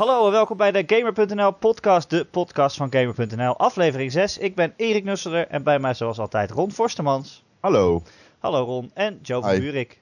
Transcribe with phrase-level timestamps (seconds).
[0.00, 4.38] hallo en welkom bij de Gamer.nl podcast, de podcast van Gamer.nl, aflevering 6.
[4.38, 7.44] Ik ben Erik Nusseler en bij mij zoals altijd Ron Forstemans.
[7.60, 8.02] Hallo.
[8.38, 9.58] Hallo Ron en Joe van.
[9.58, 10.00] Buurik.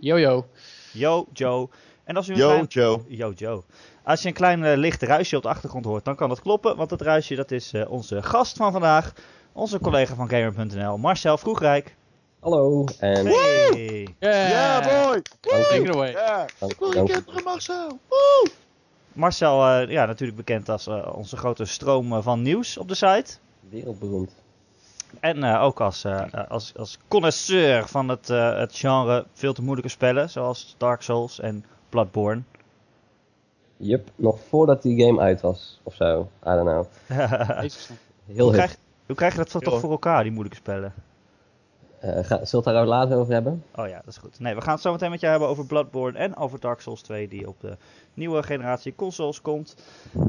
[0.00, 0.46] Yo yo.
[0.92, 1.68] Yo Joe.
[2.04, 2.64] En als u een Yo, klein...
[2.68, 3.00] Joe.
[3.06, 3.62] Yo Joe.
[4.02, 6.76] Als je een klein eh, licht ruisje op de achtergrond hoort, dan kan dat kloppen,
[6.76, 9.12] want dat ruisje dat is eh, onze gast van vandaag,
[9.52, 11.96] onze collega van Gamer.nl, Marcel Vroegrijk.
[12.40, 12.84] Hallo.
[12.98, 14.08] En Hey.
[14.18, 14.50] Yeah.
[14.50, 15.22] Ja, boy.
[15.40, 16.12] dank Take it away.
[16.12, 17.22] Dank, Ik wil je
[18.44, 18.50] u.
[19.18, 19.66] Marcel.
[19.66, 23.36] Eh, ja, natuurlijk bekend als eh, onze grote stroom eh, van nieuws op de site.
[23.68, 24.34] Wereldberoemd.
[25.20, 26.04] En eh, ook als,
[26.48, 31.40] als, als connoisseur van het, eh, het genre veel te moeilijke spellen, zoals Dark Souls
[31.40, 32.42] en Bloodborne.
[33.76, 35.80] Yup, nog voordat die game uit was.
[35.82, 36.28] Of zo.
[36.46, 36.84] I don't know.
[37.18, 37.70] Heel
[38.26, 38.52] hoe, hip.
[38.52, 40.92] krijg, hoe krijg je dat toch voor elkaar, die moeilijke spellen?
[42.00, 43.64] Eh, ga, zult daar ook later over hebben?
[43.74, 44.40] Oh ja, dat is goed.
[44.40, 47.02] Nee, we gaan het zo meteen met jou hebben over Bloodborne en over Dark Souls
[47.02, 47.76] 2, die op de
[48.18, 49.76] nieuwe generatie consoles komt.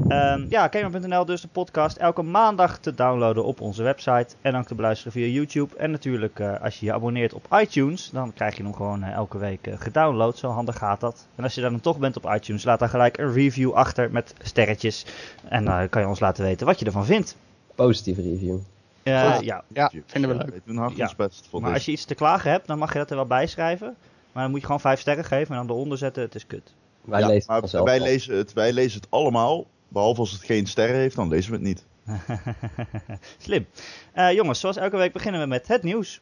[0.08, 4.66] Ehm, ja, Gamer.nl dus de podcast elke maandag te downloaden op onze website en ook
[4.66, 5.76] te beluisteren via YouTube.
[5.76, 9.12] En natuurlijk, eh, als je je abonneert op iTunes, dan krijg je hem gewoon eh,
[9.12, 10.38] elke week eh, gedownload.
[10.38, 11.26] Zo handig gaat dat.
[11.34, 14.34] En als je dan toch bent op iTunes, laat dan gelijk een review achter met
[14.42, 15.06] sterretjes.
[15.48, 17.36] En dan kan je ons laten weten wat je ervan vindt.
[17.74, 18.58] Positieve review.
[19.02, 19.40] Eh, Ja.
[19.40, 20.54] ja, Ja, vinden we leuk.
[20.54, 21.04] We doen hard Ja.
[21.04, 21.74] ons best voor maar deze.
[21.74, 23.96] als je iets te klagen hebt, dan mag je dat er wel bij schrijven.
[24.32, 26.74] Maar dan moet je gewoon vijf sterren geven en dan eronder zetten, het is kut.
[27.04, 29.66] Wij Ja, lezen het wij, lezen het, wij lezen het allemaal.
[29.88, 31.84] Behalve als het geen sterren heeft, dan lezen we het niet.
[33.38, 33.66] Slim.
[34.12, 36.20] Eh, jongens, zoals elke week beginnen we met het nieuws.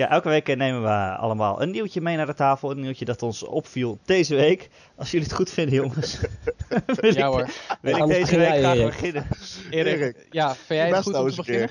[0.00, 2.70] Ja, elke week eh, nemen we allemaal een nieuwtje mee naar de tafel.
[2.70, 4.68] Een nieuwtje dat ons opviel deze week.
[4.96, 6.20] Als jullie het goed vinden, jongens.
[7.00, 7.48] wil Ja ik, hoor.
[7.80, 8.86] wil ik deze week graag Erik.
[8.86, 9.26] beginnen.
[9.70, 11.70] Erik, Erik, ja, vind jij het goed nou om eens te beginnen?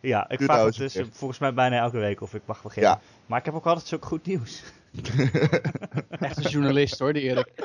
[0.00, 2.62] Ja, ik Doe vraag nou het dus volgens mij bijna elke week of ik mag
[2.62, 2.90] beginnen.
[2.90, 3.00] Ja.
[3.26, 4.62] Maar ik heb ook altijd zo'n goed nieuws.
[6.18, 7.52] Echt een journalist hoor, die Erik.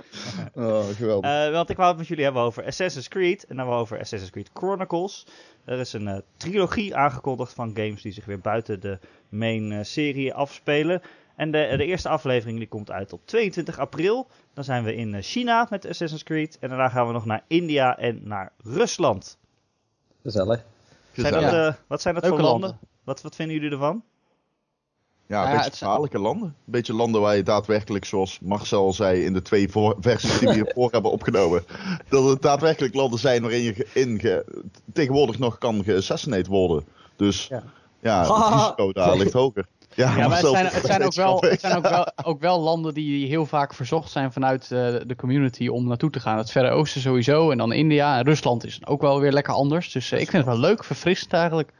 [0.53, 1.31] Oh, geweldig.
[1.31, 3.45] Eh, want ik wou het met jullie hebben over Assassin's Creed.
[3.45, 5.25] En dan wel over Assassin's Creed Chronicles.
[5.65, 9.79] Er is een eh, trilogie aangekondigd van games die zich weer buiten de main eh,
[9.83, 11.01] serie afspelen.
[11.35, 14.27] En de, de eerste aflevering die komt uit op 22 april.
[14.53, 16.57] Dan zijn we in eh, China met Assassin's Creed.
[16.59, 19.37] En daarna gaan we nog naar India en naar Rusland.
[20.23, 20.65] Gezellig.
[21.11, 21.51] Zijn Gezellig.
[21.51, 22.69] dat, eh, wat zijn dat Leuke voor landen?
[22.69, 22.87] landen.
[23.03, 24.03] Wat, wat vinden jullie ervan?
[25.31, 26.47] Ja, een Ja, beetje zijn- gevaarlijke landen.
[26.47, 30.47] Een beetje landen waar je daadwerkelijk, zoals Marcel zei in de twee voor- versies die
[30.47, 31.63] we hiervoor hebben opgenomen,
[32.09, 34.61] dat het daadwerkelijk landen zijn waarin je in ge-
[34.93, 36.85] tegenwoordig nog kan geassassinate worden.
[37.15, 37.63] Dus Ja.
[38.01, 39.65] ja, het risico daar ligt hoger.
[39.95, 42.59] Ja, Ja, maar het zijn, het zijn, ook, wel, het zijn ook, wel, ook wel
[42.59, 46.37] landen die heel vaak verzocht zijn vanuit eh, de community om naartoe te gaan.
[46.37, 48.17] Het Verre Oosten sowieso en dan India.
[48.17, 49.91] En Rusland is ook wel weer lekker anders.
[49.91, 51.71] Dus eh, ik vind het wel leuk, verfrissend eigenlijk.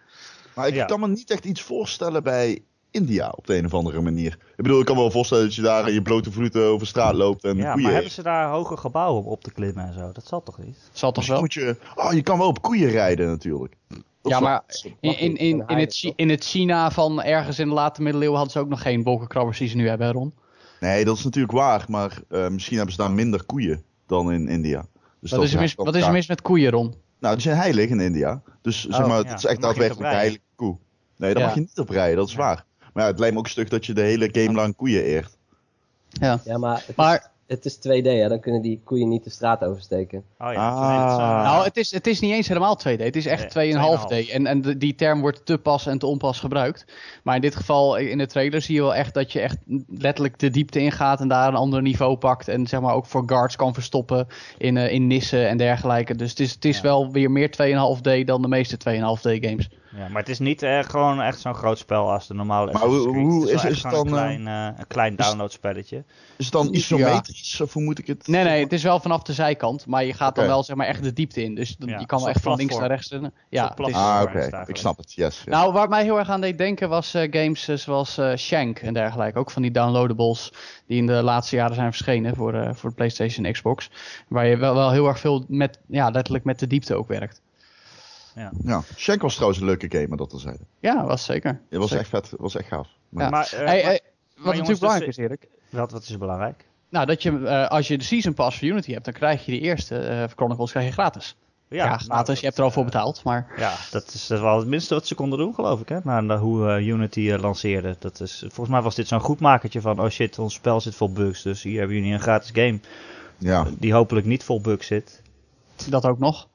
[0.56, 0.86] Maar ik Ja.
[0.86, 4.38] kan me niet echt iets voorstellen bij India op de een of andere manier.
[4.56, 6.88] Ik bedoel, ik kan me wel voorstellen dat je daar in je blote voeten over
[6.88, 9.86] straat loopt en Ja, koeien maar hebben ze daar hoge gebouwen om op te klimmen
[9.88, 10.12] en zo?
[10.12, 10.78] Dat zal toch niet?
[10.92, 11.74] Zal toch Misschien wel?
[11.76, 12.02] moet je...
[12.08, 13.76] Oh, je kan wel op koeien rijden natuurlijk.
[14.22, 14.64] Dat Ja, maar
[15.00, 18.54] in, in, in, in, het, in het China van ergens in de late middeleeuwen hadden
[18.54, 20.34] ze ook nog geen wolkenkrabbers die ze nu hebben, Ron.
[20.80, 24.48] Nee, dat is natuurlijk waar, maar eh, misschien hebben ze daar minder koeien dan in
[24.48, 24.86] India.
[25.20, 26.94] Dus Wat dat is, er mis, wat is er mis met koeien, Ron?
[27.20, 28.42] Nou, die zijn heilig in India.
[28.62, 30.78] Dus zeg Oh, maar, ja, het is echt daadwerkelijk een heilige koe.
[31.18, 31.48] Nee, daar Ja.
[31.48, 32.40] mag je niet op rijden, dat is Ja.
[32.40, 32.66] waar.
[32.94, 35.38] Maar ja, het lijkt me ook stuk dat je de hele game lang koeien eert.
[36.10, 36.40] Ja.
[36.46, 38.28] Ja, maar het, Maar- is, het is 2D, hè.
[38.30, 40.24] Dan kunnen die koeien niet de straat oversteken.
[40.40, 41.12] Oh ja, Ah.
[41.16, 43.04] zo- Nou, het is, het is niet eens helemaal 2D.
[43.04, 44.30] Het is echt Nee, 2,5D.
[44.30, 46.86] En, en de- die term wordt te pas en te onpas gebruikt.
[47.24, 50.40] Maar in dit geval, in de trailer zie je wel echt dat je echt letterlijk
[50.40, 52.48] de diepte ingaat en daar een ander niveau pakt.
[52.48, 54.28] En zeg maar ook voor guards kan verstoppen
[54.58, 56.16] in, eh, in nissen en dergelijke.
[56.16, 56.82] Dus het is, het is Ja.
[56.84, 59.70] wel weer meer 2,5D dan de meeste 2,5D games.
[59.96, 62.82] Ja, maar het is niet eh, gewoon echt zo'n groot spel als de normale Maar
[62.82, 66.04] hoe- hoe het is, het dan, een klein, eh, een klein downloadspelletje.
[66.38, 66.72] Is het dan Ja.
[66.72, 68.28] isometrisch, of hoe moet ik het...
[68.28, 69.86] Nee, nee, het is wel vanaf de zijkant.
[69.86, 71.56] Maar je gaat dan wel zeg maar echt de diepte in.
[71.56, 73.10] Dus dan- Ja, je kan wel echt van links naar rechts.
[73.50, 73.94] Ja, het is-.
[73.96, 74.64] Ah, oké.
[74.66, 75.42] Ik snap het, yes.
[75.46, 75.52] ja.
[75.52, 78.36] Nou, waar het mij heel erg aan deed denken was eh, games eh, zoals eh,
[78.36, 79.40] Shank en dergelijke.
[79.40, 80.52] Ook van die downloadables
[80.88, 83.90] die in de laatste jaren zijn verschenen voor, eh, voor de PlayStation en Xbox.
[84.28, 87.42] Waar je wel, wel heel erg veel met, ja, letterlijk met de diepte ook werkt.
[88.36, 88.82] Ja.
[88.96, 90.60] Shank was trouwens een leuke game, maar dat terzijde.
[90.80, 91.62] Ja, was zeker.
[91.70, 92.00] Het was Zeker.
[92.00, 92.88] echt vet, het was echt gaaf.
[93.10, 93.30] Maar- Ja.
[93.30, 94.00] Maar, eh, Hey, maar-
[94.36, 95.48] wat natuurlijk belangrijk is, Erik.
[95.70, 96.66] wat, wat is belangrijk?
[96.90, 99.52] Nou, dat je, eh, als je de Season Pass voor Unity hebt, dan krijg je
[99.52, 101.36] die eerste eh Chronicles krijg je gratis.
[101.68, 103.24] Ja, gratis, dat, je hebt er al voor betaald.
[103.24, 106.00] Maar Ja, dat is, dat wel het minste wat ze konden doen, geloof ik, hè?
[106.04, 107.96] Na hoe eh, Unity lanceerde.
[108.00, 110.96] Dat is, volgens mij was dit zo'n goed makertje van, oh shit, ons spel zit
[110.96, 112.80] vol bugs, dus hier hebben jullie een gratis game
[113.38, 113.66] ja.
[113.80, 115.22] die hopelijk niet vol bugs zit.
[115.90, 116.48] dat ook nog.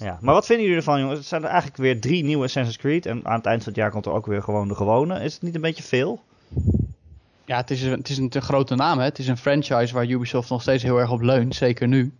[0.00, 1.18] Ja, maar wat vinden jullie ervan, jongens?
[1.18, 3.80] Het zijn er eigenlijk weer drie nieuwe Assassin's Creed en aan het eind van het
[3.80, 5.22] jaar komt er ook weer gewoon de gewone.
[5.22, 6.22] Is het niet een beetje veel?
[7.44, 8.98] Ja, het is, een, het is een te grote naam.
[8.98, 9.04] Hè?
[9.04, 11.54] Het is een franchise waar Ubisoft nog steeds heel erg op leunt.
[11.54, 12.12] Zeker nu.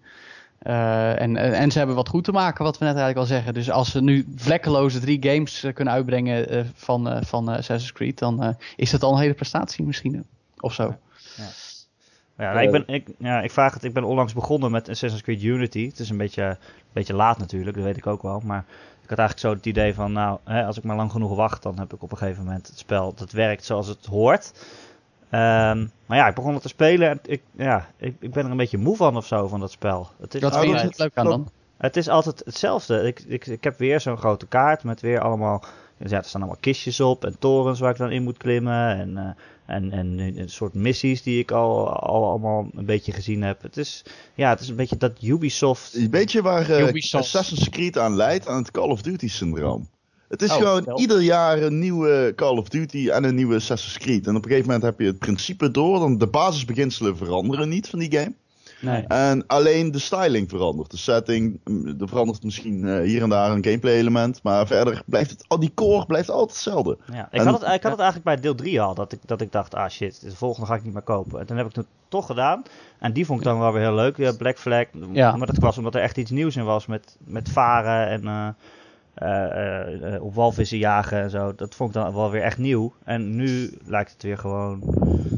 [0.63, 3.55] Uh, en, en ze hebben wat goed te maken, wat we net eigenlijk al zeggen.
[3.55, 8.19] Dus als ze nu vlekkeloze drie games uh, kunnen uitbrengen uh, van, van Assassin's Creed,
[8.19, 10.25] dan is dat al een hele prestatie misschien.
[10.61, 10.97] Of zo.
[11.37, 11.45] Ja.
[11.45, 11.49] Ja,
[12.41, 13.85] nou, ik, ben, ik, ja, ik vraag het.
[13.85, 15.89] Ik ben onlangs begonnen met Assassin's Creed Unity.
[15.89, 16.57] Het is een beetje, een
[16.93, 18.43] beetje laat natuurlijk, dat weet ik ook wel.
[18.45, 18.65] Maar
[19.03, 21.63] ik had eigenlijk zo het idee van, nou, hè, als ik maar lang genoeg wacht,
[21.63, 24.53] dan heb ik op een gegeven moment het spel dat werkt zoals het hoort.
[25.33, 28.51] Um, maar ja, ik begon het te spelen en ik, ja, ik, ik ben er
[28.51, 30.11] een beetje moe van of zo, van dat spel.
[30.21, 31.51] Het is Wat vind je het leuk aan dan?
[31.77, 33.03] Het is altijd hetzelfde.
[33.03, 35.65] Ik, ik, ik heb weer zo'n grote kaart met weer allemaal...
[36.05, 38.99] Ja, er staan allemaal kistjes op en torens waar ik dan in moet klimmen.
[38.99, 43.43] En, uh, en, en een soort missies die ik al, al allemaal een beetje gezien
[43.43, 43.63] heb.
[43.63, 44.05] Het is,
[44.35, 45.95] ja, het is een beetje dat Ubisoft...
[45.95, 47.25] Een beetje waar uh, Ubisoft.
[47.25, 49.89] Assassin's Creed aan leidt, aan het Call of Duty syndroom.
[50.29, 53.99] Het is oh, gewoon ieder jaar een nieuwe Call of Duty en een nieuwe Assassin's
[53.99, 54.27] Creed.
[54.27, 55.99] En op een gegeven moment heb je het principe door.
[55.99, 58.33] Dan de basisbeginselen veranderen niet van die game.
[58.81, 59.05] Nee.
[59.07, 60.91] En alleen de styling verandert.
[60.91, 61.61] De setting,
[62.01, 64.43] er verandert misschien uh, hier en daar een gameplay element.
[64.43, 66.99] Maar verder blijft het, al die core blijft altijd hetzelfde.
[67.13, 68.95] Ja, ik, had het, ik had het eigenlijk bij deel 3 al.
[68.95, 71.41] Dat ik, dat ik dacht, ah shit, de volgende ga ik niet meer kopen.
[71.41, 72.63] En toen heb ik het toch gedaan.
[72.99, 74.17] En die vond ik dan wel weer heel leuk.
[74.17, 74.85] Ja, Black Flag.
[75.13, 75.37] Ja.
[75.37, 78.23] Maar dat was omdat er echt iets nieuws in was met, met varen en...
[78.25, 78.49] Uh,
[79.23, 81.55] uh, uh, op walvissen jagen en zo.
[81.55, 82.93] Dat vond ik dan wel weer echt nieuw.
[83.05, 84.83] En nu lijkt het weer gewoon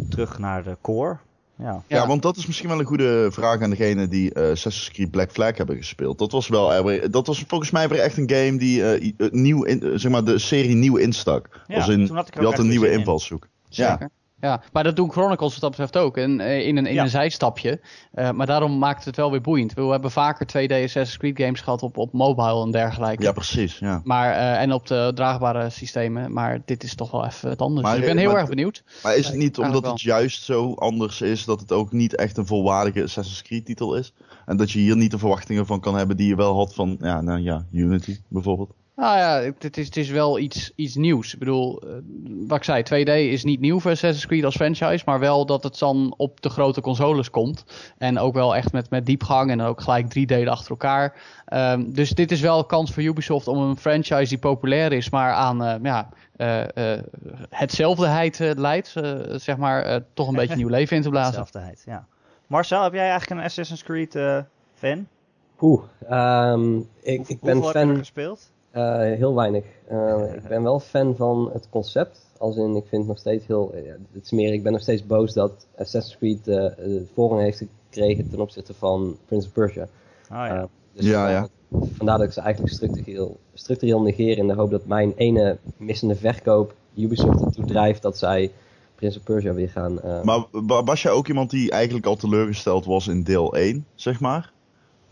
[0.09, 1.19] terug naar de core.
[1.63, 1.83] Ja.
[1.87, 5.11] ja, want dat is misschien wel een goede vraag aan degene die uh, Assassin's Creed
[5.11, 6.19] Black Flag hebben gespeeld.
[6.19, 10.01] Dat was wel, dat was volgens mij weer echt een game die uh, nieuw in,
[10.01, 11.49] zeg maar de serie nieuw instak.
[11.67, 13.49] Ja, Als in, had die had een nieuwe invalshoek.
[13.69, 14.11] Ja.
[14.43, 16.17] Ja, maar dat doen Chronicles wat dat betreft ook.
[16.17, 17.81] En, in een, in een zijstapje.
[18.15, 19.75] Uh, maar daarom maakt het wel weer boeiend.
[19.75, 23.23] We hebben vaker 2D Assassin's Creed games gehad op, op mobile en dergelijke.
[23.23, 23.79] Ja, precies.
[23.79, 24.01] Ja.
[24.05, 26.33] Maar, uh, en op de draagbare systemen.
[26.33, 27.83] Maar dit is toch wel even wat anders.
[27.83, 28.85] Maar, dus ik ben heel maar, erg benieuwd.
[29.03, 31.45] Maar is het niet omdat het juist zo anders is...
[31.45, 34.13] dat het ook niet echt een volwaardige Assassin's Creed titel is?
[34.47, 36.17] En dat je hier niet de verwachtingen van kan hebben...
[36.17, 38.75] die je wel had van, ja, nou ja, Unity bijvoorbeeld?
[38.97, 41.33] Nou ja, het is, het is wel iets, iets nieuws.
[41.33, 41.93] Ik bedoel, uh,
[42.47, 45.63] wat ik zei, 2D is niet nieuw voor Assassin's Creed als franchise, maar wel dat
[45.63, 47.65] het dan op de grote consoles komt.
[47.99, 51.21] En ook wel echt met, met diepgang en ook gelijk drie delen achter elkaar.
[51.53, 55.11] Um, dus dit is wel een kans voor Ubisoft om een franchise die populair is,
[55.11, 56.99] maar aan uh, ja, uh,
[57.51, 58.95] hetzelfdeheid leidt,
[59.31, 61.27] zeg maar, toch een beetje nieuw leven in te blazen.
[61.27, 62.07] Hetzelfdeheid, ja.
[62.47, 64.19] Marcel, heb jij eigenlijk een Assassin's Creed
[64.75, 65.07] fan?
[65.61, 67.77] Oeh, um, ik, ik ben fan.
[67.77, 68.51] Heb je gespeeld?
[68.77, 69.65] Uh, heel weinig.
[69.93, 72.21] Uh, ik ben wel fan van het concept.
[72.39, 73.75] Als in, ik vind het nog steeds heel...
[73.75, 77.63] Uh, het is meer, ik ben nog steeds boos dat Assassin's Creed de voorrang heeft
[77.89, 79.89] gekregen ten opzichte van Prince of Persia.
[80.29, 80.69] Ah, ja.
[80.93, 81.49] dus ja, ja.
[81.93, 86.15] Vandaar dat ik ze eigenlijk structureel, structureel negeer in de hoop dat mijn ene missende
[86.15, 88.51] verkoop Ubisoft ertoe drijft dat zij
[88.95, 90.01] Prince of Persia weer gaan...
[90.23, 90.47] Maar
[90.85, 94.52] was jij ook iemand die eigenlijk al teleurgesteld was in deel 1, zeg maar?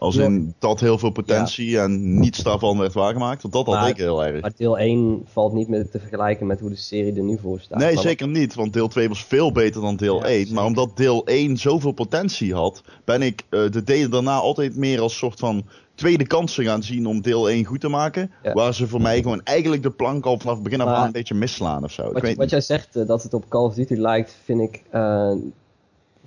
[0.01, 3.43] Als in dat heel veel potentie en niets daarvan werd waargemaakt.
[3.43, 4.41] Want dat had ik heel erg.
[4.41, 7.61] Maar deel 1 valt niet meer te vergelijken met hoe de serie er nu voor
[7.61, 7.79] staat.
[7.79, 8.55] Nee, zeker niet.
[8.55, 10.55] Want deel 2 was veel beter dan deel 1.
[10.55, 15.01] Maar omdat deel 1 zoveel potentie had, ben ik uh, de delen daarna altijd meer
[15.01, 15.65] als soort van
[15.95, 18.31] tweede kansen gaan zien om deel 1 goed te maken.
[18.53, 21.13] Waar ze voor mij gewoon eigenlijk de plank al vanaf het begin af aan een
[21.13, 22.13] beetje misslaan of zo.
[22.13, 25.33] Wat, wat jij zegt, uh, dat het op Call of Duty lijkt, vind ik, uh,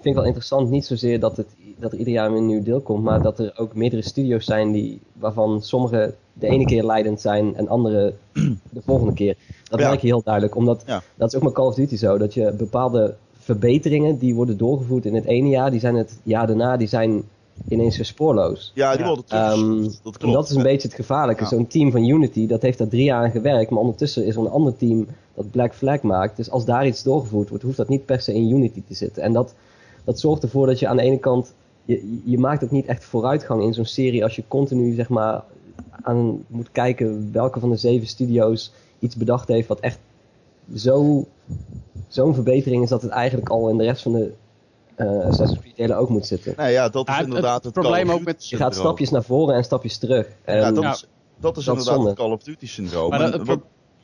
[0.04, 0.70] vind ik wel interessant.
[0.70, 1.48] Niet zozeer dat het
[1.80, 4.72] dat er ieder jaar een nieuw deel komt, maar dat er ook meerdere studio's zijn
[4.72, 8.14] die, waarvan sommige de ene keer leidend zijn en andere
[8.70, 9.36] de volgende keer.
[9.70, 9.88] Dat ja.
[9.88, 10.84] merk je heel duidelijk, omdat
[11.16, 15.06] dat is ook met Call of Duty zo, dat je bepaalde verbeteringen die worden doorgevoerd
[15.06, 17.24] in het ene jaar, die zijn het jaar daarna, die zijn
[17.68, 18.72] ineens weer spoorloos.
[18.76, 19.58] Ja, die worden terug.
[19.58, 20.24] Um, dat klopt.
[20.24, 21.46] En dat is een beetje het gevaarlijke.
[21.46, 24.42] Zo'n team van Unity, dat heeft daar drie jaar aan gewerkt, maar ondertussen is er
[24.42, 26.38] een ander team dat Black Flag maakt.
[26.38, 29.24] Dus als daar iets doorgevoerd wordt, hoeft dat niet per se in Unity te zitten.
[29.24, 29.54] En dat,
[30.04, 31.54] dat zorgt ervoor dat je aan de ene kant
[31.86, 35.44] je, je maakt ook niet echt vooruitgang in zo'n serie als je continu zeg maar
[36.02, 40.00] aan moet kijken welke van de zeven studio's iets bedacht heeft wat echt
[40.76, 41.26] zo
[42.08, 44.34] zo'n verbetering is dat het eigenlijk al in de rest van de
[44.98, 46.54] uh, Assassin's Creed delen ook moet zitten.
[46.58, 48.50] Nou ja, dat is inderdaad het, het probleem ook met...
[48.50, 50.28] Je gaat stapjes naar voren en stapjes terug.
[50.44, 51.08] En ja, dat is,
[51.40, 53.10] dat is inderdaad het Call of Duty syndroom.
[53.10, 53.58] Maar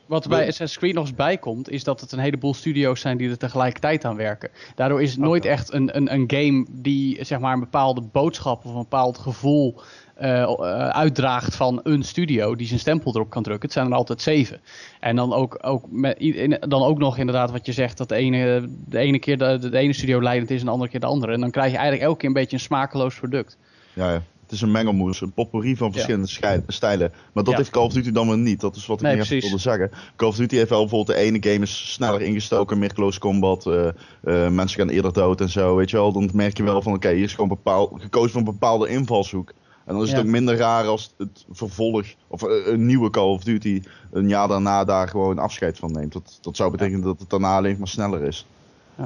[0.10, 3.00] wat er bij Assassin's Creed nog eens bij komt, is dat het een heleboel studio's
[3.00, 4.50] zijn die er tegelijkertijd aan werken.
[4.76, 8.66] Daardoor is het nooit echt een, een, een game die zeg maar, een bepaalde boodschap
[8.66, 9.82] of een bepaald gevoel
[10.22, 10.44] uh,
[10.90, 13.66] uitdraagt van een studio die zijn stempel erop kan drukken.
[13.66, 14.62] Het zijn er altijd zeven.
[15.00, 18.16] En dan ook, ook, met, in, dan ook nog inderdaad wat je zegt, dat de
[18.16, 21.06] ene, de ene keer de, de ene studio leidend is en de andere keer de
[21.06, 21.34] andere.
[21.34, 23.58] En dan krijg je eigenlijk elke keer een beetje een smakeloos product.
[23.94, 24.22] Ja, ja.
[24.50, 26.28] Het is een mengelmoes, een potpourri van verschillende
[26.68, 27.12] stijlen.
[27.34, 28.60] Maar dat heeft Call of Duty dan weer niet.
[28.60, 29.92] Dat is wat ik Nee, niet wilde zeggen.
[30.16, 33.66] Call of Duty heeft wel bijvoorbeeld de ene game is sneller ingestoken, meer close combat.
[33.66, 36.12] eh, mensen gaan eerder dood en zo, weet je wel.
[36.12, 39.50] Dan merk je wel van, oké, hier is gewoon bepaald, gekozen voor een bepaalde invalshoek.
[39.86, 40.24] En dan is het Ja.
[40.26, 44.48] ook minder raar als het vervolg, of eh, een nieuwe Call of Duty, een jaar
[44.48, 46.14] daarna daar gewoon afscheid van neemt.
[46.14, 48.46] Dat, dat zou betekenen dat het daarna alleen maar sneller is.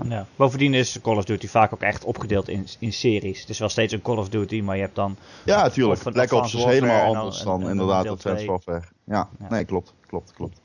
[0.09, 0.25] Ja.
[0.35, 3.39] Bovendien is Call of Duty vaak ook echt opgedeeld in, in series.
[3.39, 5.17] Het is wel steeds een Call of Duty, maar je hebt dan...
[5.45, 6.03] Ja, tuurlijk.
[6.11, 8.45] Black Ops is helemaal anders en- dan en inderdaad Advanced.
[8.47, 8.83] Warfare.
[9.05, 9.47] Ja, Ja.
[9.49, 10.61] nee, klopt, klopt, klopt.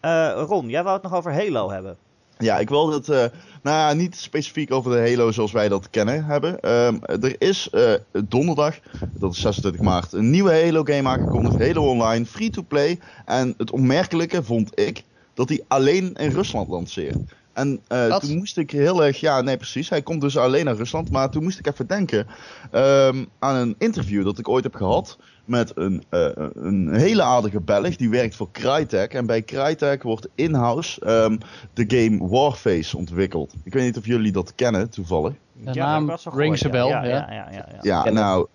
[0.00, 1.96] Eh, Ron, jij wou het nog over Halo hebben.
[2.38, 3.16] Ja, ik wil het, eh,
[3.62, 6.60] nou ja, niet specifiek over de Halo zoals wij dat kennen hebben.
[6.60, 7.92] Ehm, er is eh,
[8.28, 8.78] donderdag,
[9.18, 11.58] dat is 26 maart, een nieuwe Halo game aangekondigd.
[11.58, 12.98] Halo Online, free to play.
[13.24, 15.02] En het opmerkelijke vond ik
[15.34, 17.16] dat hij alleen in Rusland lanceert.
[17.54, 20.76] En eh, toen moest ik heel erg, ja nee precies, hij komt dus alleen naar
[20.76, 21.10] Rusland.
[21.10, 22.26] Maar toen moest ik even denken
[22.70, 27.60] ehm, aan een interview dat ik ooit heb gehad met een, eh, een hele aardige
[27.60, 27.96] Belg.
[27.96, 29.14] Die werkt voor Crytek.
[29.14, 31.36] En bij Crytek wordt in-house ehm,
[31.72, 33.54] de game Warface ontwikkeld.
[33.64, 35.32] Ik weet niet of jullie dat kennen toevallig.
[35.52, 36.72] De Ja, naam al rings a ja.
[36.72, 37.10] bell, Ja, ja.
[37.10, 38.04] ja, ja, ja, ja.
[38.04, 38.46] Ja, nou,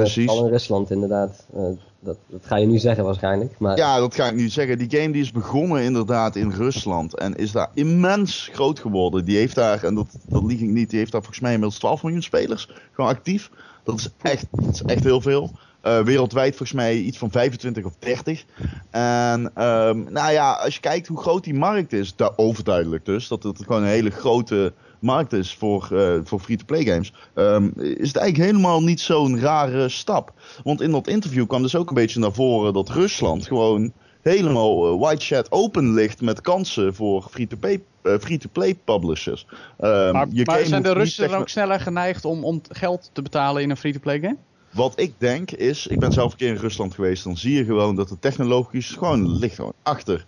[0.00, 0.26] Precies.
[0.26, 1.46] vooral in Rusland inderdaad.
[1.54, 1.62] Eh,
[2.00, 3.58] dat, dat ga je nu zeggen waarschijnlijk.
[3.58, 4.78] Maar ja, dat ga ik nu zeggen.
[4.78, 7.18] Die game die is begonnen inderdaad in Rusland.
[7.18, 9.24] En is daar immens groot geworden.
[9.24, 11.80] Die heeft daar, en dat, dat lieg ik niet, die heeft daar volgens mij inmiddels
[11.80, 12.68] 12 miljoen spelers.
[12.92, 13.50] Gewoon actief.
[13.84, 15.50] Dat is echt, dat is echt heel veel.
[15.80, 18.44] Eh, wereldwijd volgens mij iets van 25 of 30.
[18.90, 23.28] En ehm, nou ja, als je kijkt hoe groot die markt is, daar overduidelijk dus,
[23.28, 24.72] dat het gewoon een hele grote
[25.02, 29.88] markt is voor, eh, voor free-to-play games, ehm, is het eigenlijk helemaal niet zo'n rare
[29.88, 30.32] stap.
[30.64, 33.92] Want in dat interview kwam dus ook een beetje naar voren dat Rusland gewoon
[34.22, 39.46] helemaal eh, white chat open ligt met kansen voor free-to-play eh, free-to-play publishers.
[39.78, 43.62] Ehm, Maar, maar zijn de Russen dan ook sneller geneigd om, om geld te betalen
[43.62, 44.36] in een free-to-play game?
[44.70, 47.64] Wat ik denk is, ik ben zelf een keer in Rusland geweest, dan zie je
[47.64, 50.24] gewoon dat de technologisch gewoon ligt gewoon achter.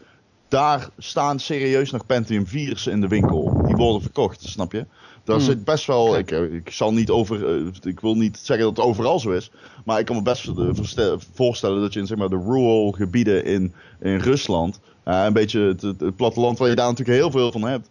[0.49, 3.57] Daar staan serieus nog Pentium 4's in de winkel.
[3.63, 4.87] Die worden verkocht, snap je?
[5.25, 5.45] Daar Hmm.
[5.45, 8.77] zit best wel, ik, eh, ik zal niet over, eh, ik wil niet zeggen dat
[8.77, 9.51] het overal zo is,
[9.85, 13.45] maar ik kan me best voorste- voorstellen dat je in zeg maar de rural gebieden
[13.45, 17.63] in, in Rusland, eh, een beetje het, platteland waar je daar natuurlijk heel veel van
[17.63, 17.91] hebt,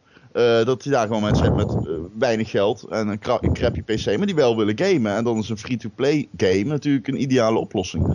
[0.65, 1.77] dat je daar gewoon mensen hebt met
[2.17, 5.15] weinig geld en een, een crappy PC, maar die wel willen gamen.
[5.15, 8.07] En dan is een free-to-play game natuurlijk een ideale oplossing.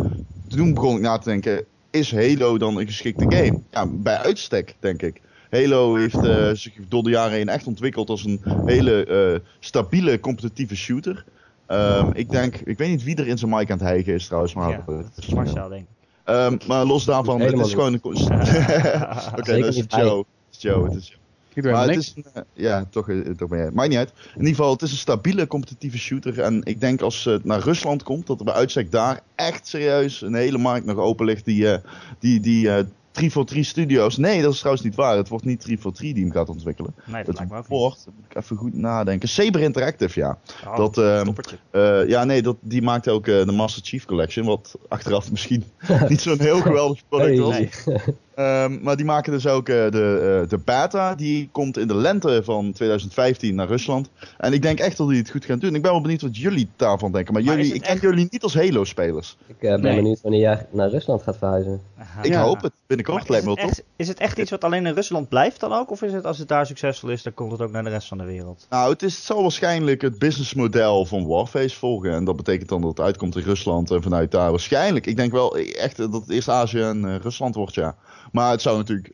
[0.46, 3.60] Toen begon ik na te denken, is Halo dan een geschikte game?
[3.70, 5.20] Ja, bij uitstek, denk ik.
[5.50, 10.20] Halo heeft eh, zich door de jaren heen echt ontwikkeld als een hele eh, stabiele
[10.20, 11.24] competitieve shooter.
[11.66, 14.26] Ehm, ik denk, ik weet niet wie er in zijn mic aan het hijgen is
[14.26, 14.70] trouwens, maar...
[14.70, 15.88] Ja, dat is Marcel, denk ik.
[16.24, 18.00] Ehm, maar los daarvan, het Helemaal is gewoon een...
[19.38, 20.18] Oké, dat is niet Joe.
[20.18, 20.26] Het
[20.56, 21.18] is Joe, het is Joe.
[21.58, 22.14] Ik doe Maar het niks.
[22.16, 23.70] is een, eh, ja, toch, eh, toch ben jij.
[23.70, 24.12] Maakt niet uit.
[24.34, 26.40] In ieder geval, het is een stabiele competitieve shooter.
[26.40, 30.20] En ik denk als het naar Rusland komt, dat er bij uitstek daar echt serieus
[30.22, 31.44] een hele markt nog open ligt.
[31.44, 31.78] Die, eh,
[32.18, 34.16] die, die eh 343 Studios.
[34.16, 35.16] Nee, dat is trouwens niet waar.
[35.16, 36.94] Het wordt niet 343 die hem gaat ontwikkelen.
[37.04, 37.78] Nee, dat Het lijkt me ook niet.
[37.78, 39.28] wordt, moet ik even goed nadenken.
[39.28, 40.38] Saber Interactive, ja.
[40.66, 41.28] Oh, dat, ehm.
[41.70, 44.46] Eh, ja, nee, dat, die maakt ook eh, de Master Chief Collection.
[44.46, 45.64] Wat achteraf misschien
[46.08, 47.38] niet zo'n heel geweldig product Hey.
[47.38, 47.58] was.
[47.58, 48.14] Nee.
[48.38, 51.14] Ehm, maar die maken dus ook eh, de, eh, de beta.
[51.14, 54.10] Die komt in de lente van 2015 naar Rusland.
[54.36, 55.74] En ik denk echt dat die het goed gaan doen.
[55.74, 57.32] Ik ben wel benieuwd wat jullie daarvan denken.
[57.34, 59.36] Maar, Maar jullie, ik ken jullie niet als Halo-spelers.
[59.46, 59.94] ik eh, ben Nee.
[59.94, 61.80] benieuwd wanneer jij naar Rusland gaat verhuizen.
[61.98, 62.22] Aha.
[62.22, 62.42] Ik Ja.
[62.42, 62.72] hoop het.
[62.86, 65.28] Binnenkort is, lijkt me het wel echt, is het echt iets wat alleen in Rusland
[65.28, 65.90] blijft dan ook?
[65.90, 68.08] Of is het als het daar succesvol is, dan komt het ook naar de rest
[68.08, 68.66] van de wereld?
[68.70, 72.12] Nou, het, is, het zal waarschijnlijk het businessmodel van Warface volgen.
[72.12, 75.06] En dat betekent dan dat het uitkomt in Rusland en vanuit daar waarschijnlijk.
[75.06, 77.94] Ik denk wel echt dat het eerst Azië en eh, Rusland wordt, ja.
[78.32, 79.12] Maar het zou natuurlijk.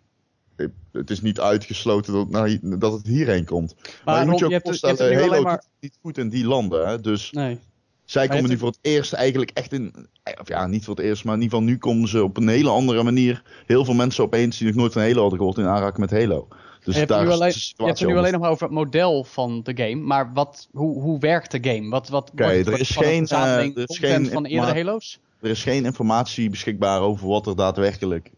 [0.93, 3.75] Het is niet uitgesloten dat, hier- dat het hierheen komt.
[4.05, 6.89] Maar, je moet je ook hebt- Halo maar- doet niet goed in die landen.
[6.89, 7.01] Hè?
[7.01, 7.59] Dus Nee.
[8.05, 9.95] zij komen nu voor het eerst eigenlijk echt in.
[10.41, 12.49] Of ja, niet voor het eerst, maar in ieder geval nu komen ze op een
[12.49, 13.43] hele andere manier.
[13.67, 16.49] Heel veel mensen opeens die nog nooit van Halo hadden gehoord in aanraking met Halo.
[16.85, 18.65] Dus je hebt, daar nu is alleen, je hebt het nu alleen nog maar over
[18.67, 19.95] het model van de game.
[20.03, 21.89] Maar wat, hoe, hoe werkt de game?
[21.91, 25.21] Wat, wat wordt- er is geen, eh, er is geen van eerdere informa- Halo's?
[25.41, 28.31] Er is geen informatie beschikbaar over wat er daadwerkelijk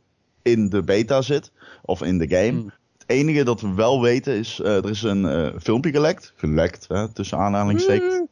[0.46, 1.50] in de beta zit.
[1.82, 2.60] Of in de game.
[2.60, 2.72] Hmm.
[2.98, 6.32] Het enige dat we wel weten is, eh, er is een eh, filmpje gelekt.
[6.36, 8.22] Gelekt, hè, tussen aanhalingstekens.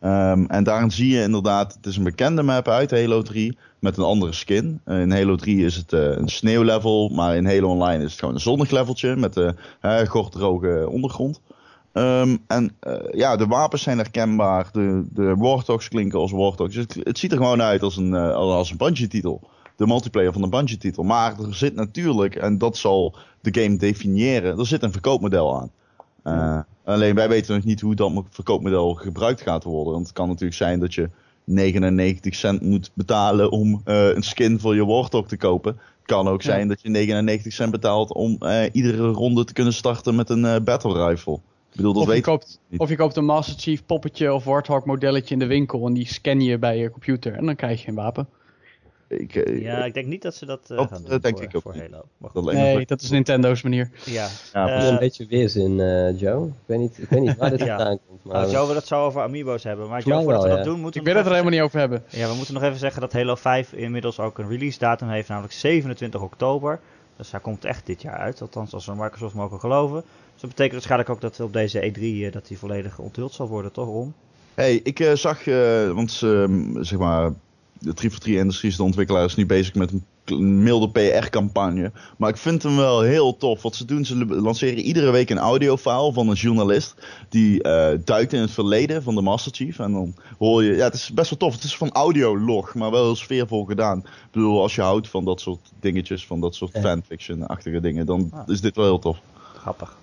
[0.00, 3.96] Ehm, en daarin zie je inderdaad, het is een bekende map uit Halo 3 met
[3.96, 4.80] een andere skin.
[4.84, 8.34] Eh, in Halo 3 is het een sneeuwlevel, maar in Halo Online is het gewoon
[8.34, 11.40] een zonnig leveltje met de uh, gorddroge ondergrond.
[11.92, 12.76] Ehm, en
[13.12, 16.76] ja, de wapens zijn herkenbaar, de, de Warthogs klinken als Warthogs.
[16.76, 19.40] Het, het ziet er gewoon uit als een, als een Bungie-titel.
[19.80, 21.02] De multiplayer van een Bungie-titel.
[21.02, 25.70] Maar er zit natuurlijk, en dat zal de game definiëren, er zit een verkoopmodel aan.
[26.22, 29.92] Eh, alleen wij weten nog niet hoe dat verkoopmodel gebruikt gaat worden.
[29.92, 31.10] Want het kan natuurlijk zijn dat je
[31.44, 35.78] 99 cent moet betalen om eh, een skin voor je Warthog te kopen.
[36.02, 36.50] Kan ook Ja.
[36.50, 40.64] zijn dat je 99 cent betaalt om eh, iedere ronde te kunnen starten met een
[40.64, 41.34] battle rifle.
[41.70, 44.44] Ik bedoel, dat Of je, weet koopt, of je koopt een Master Chief poppetje of
[44.44, 47.82] Warthog modelletje in de winkel en die scan je bij je computer en dan krijg
[47.82, 48.28] je een wapen.
[49.10, 49.34] Ik.
[49.34, 51.44] eh, Ja, ik denk niet dat ze dat eh, Dat, gaan eh, doen denk voor,
[51.46, 51.76] ik ook voor.
[51.76, 52.04] Halo.
[52.32, 53.90] Dat Nee, dat is Nintendo's manier.
[54.04, 54.28] Ja.
[54.52, 56.46] Ja, een beetje weerzin, eh Joe.
[56.46, 57.76] Ik weet, niet, ik weet niet waar dit Ja.
[57.76, 58.24] vandaan komt.
[58.24, 59.88] Maar, Nou, Joe wil het zo over Amiibo's hebben.
[59.88, 60.64] Maar Joe, voordat we dat ja.
[60.64, 62.04] doen, moeten Ik we wil het er helemaal niet over hebben.
[62.08, 65.28] Ja, we moeten nog even zeggen dat Halo 5 inmiddels ook een release datum heeft,
[65.28, 66.80] namelijk 27 oktober.
[67.16, 70.02] Dus hij komt echt dit jaar uit, althans als we Microsoft mogen geloven.
[70.32, 73.48] Dus dat betekent waarschijnlijk ook dat op deze E3 eh, dat hij volledig onthuld zal
[73.48, 74.14] worden, toch Ron?
[74.54, 77.32] Hey, ik zag, eh, want ehm, zeg maar,
[77.80, 80.04] de 343 Industries, de ontwikkelaar, is nu bezig met een
[80.62, 81.92] milde PR-campagne.
[82.16, 83.62] Maar ik vind hem wel heel tof.
[83.62, 86.94] Wat ze doen, ze lanceren iedere week een audiofile van een journalist.
[87.28, 89.78] Die eh, duikt in het verleden van de Master Chief.
[89.78, 91.54] En dan hoor je, ja, het is best wel tof.
[91.54, 93.98] Het is van audiolog, maar wel heel sfeervol gedaan.
[93.98, 98.30] Ik bedoel, als je houdt van dat soort dingetjes, van dat soort fanfiction-achtige dingen, dan
[98.32, 98.48] Ah.
[98.48, 99.18] is dit wel heel tof.
[99.56, 99.96] Grappig.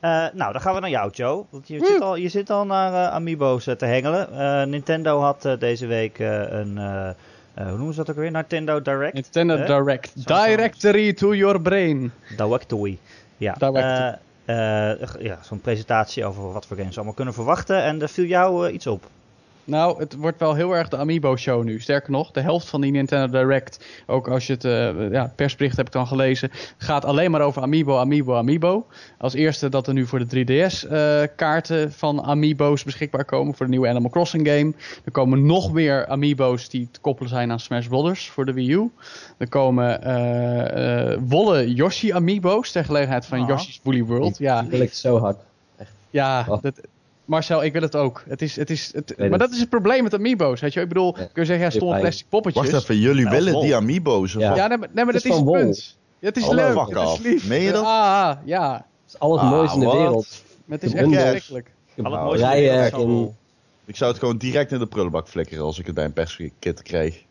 [0.00, 1.44] Eh, nou, dan gaan we naar jou, Joe.
[1.50, 4.32] Want je, zit al, je zit al naar eh, Amiibo's eh, te hengelen.
[4.32, 7.14] Eh, Nintendo had deze week een, eh, eh,
[7.54, 8.30] hoe noemen ze dat ook weer?
[8.30, 9.14] Nintendo Direct.
[9.14, 9.64] Nintendo?
[9.64, 10.26] Direct.
[10.26, 12.12] Directory to your brain.
[12.36, 12.98] Directory.
[13.36, 14.18] Ja, Directory.
[14.44, 17.82] eh, eh, ja zo'n presentatie over wat voor games we allemaal kunnen verwachten.
[17.82, 19.04] En er viel jou iets op.
[19.68, 21.80] Nou, het wordt wel heel erg de Amiibo-show nu.
[21.80, 25.76] Sterker nog, de helft van die Nintendo Direct, ook als je het eh, ja, persbericht
[25.76, 28.86] heb ik dan gelezen, gaat alleen maar over Amiibo, Amiibo, Amiibo.
[29.18, 33.66] Als eerste dat er nu voor de 3DS eh, kaarten van Amiibo's beschikbaar komen voor
[33.66, 34.72] de nieuwe Animal Crossing game.
[35.04, 38.72] Er komen nog meer Amiibo's die te koppelen zijn aan Smash Brothers voor de Wii
[38.72, 38.90] U.
[39.36, 43.48] Er komen eh eh wollen Yoshi Amiibo's ter gelegenheid van Ah.
[43.48, 44.38] Yoshi's Woolly World.
[44.38, 45.38] Ja, Die wil ik zo hard.
[46.10, 46.62] ja, Oh.
[46.62, 46.80] dat,
[47.28, 48.22] Marcel, ik wil het ook.
[48.28, 49.38] Het is, het is, het, maar het.
[49.38, 50.60] dat is het probleem met Amiibo's.
[50.60, 50.80] Weet je?
[50.80, 51.24] Ik bedoel, Ja.
[51.24, 52.70] kun je zeggen, ja, stomme plastic poppetjes.
[52.70, 53.60] Wacht even, jullie Ja, willen vol.
[53.62, 54.34] die Amiibo's?
[54.34, 54.54] of Ja.
[54.66, 55.96] nee, maar, nee, maar Het dat is is het punt.
[56.18, 57.48] Ja, het is Hallo, leuk, het is lief.
[57.48, 57.84] Meen je dat?
[57.84, 58.72] Ah, ja.
[58.72, 60.42] Het is het allermooiste in de Ah, wereld.
[60.64, 61.70] Maar het is De echt verschrikkelijk.
[61.94, 62.94] Nou, rijwerk
[63.84, 66.82] Ik zou het gewoon direct in de prullenbak flikkeren als ik het bij een perskit
[66.82, 67.22] kreeg.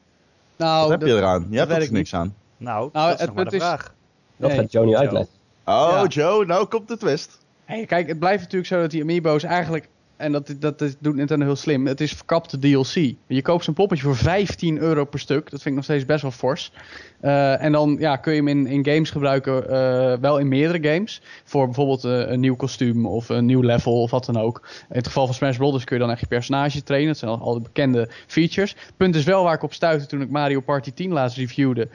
[0.56, 1.48] Nou, Wat heb dat- je eraan?
[1.50, 2.36] Je hebt er ik niks aan.
[2.58, 3.94] Nou, Nou, dat is het nog maar de punt is- vraag.
[4.38, 4.98] Dat gaat Joe Joe.
[4.98, 5.32] uitleggen.
[5.66, 6.04] Oh.
[6.08, 7.38] Joe, nou komt de twist.
[7.68, 9.88] Hey, kijk, het blijft natuurlijk zo dat die Amiibo's eigenlijk...
[10.18, 11.88] En dat, dat, doet Nintendo heel slim.
[11.88, 13.16] Het is verkapte DLC.
[13.28, 15.44] Je koopt zo'n poppetje voor 15 euro per stuk.
[15.44, 16.72] Dat vind ik nog steeds best wel fors.
[17.20, 19.70] Eh, en dan ja, kun je hem in, in games gebruiken.
[19.70, 21.22] eh, wel in meerdere games.
[21.44, 24.62] Voor bijvoorbeeld eh, een nieuw kostuum of een nieuw level of wat dan ook.
[24.90, 25.84] In het geval van Smash Bros.
[25.84, 27.08] kun je dan echt je personage trainen.
[27.08, 28.76] Dat zijn al, de bekende features.
[28.98, 31.88] Punt is wel waar ik op stuitte toen ik Mario Party 10 laatst reviewde.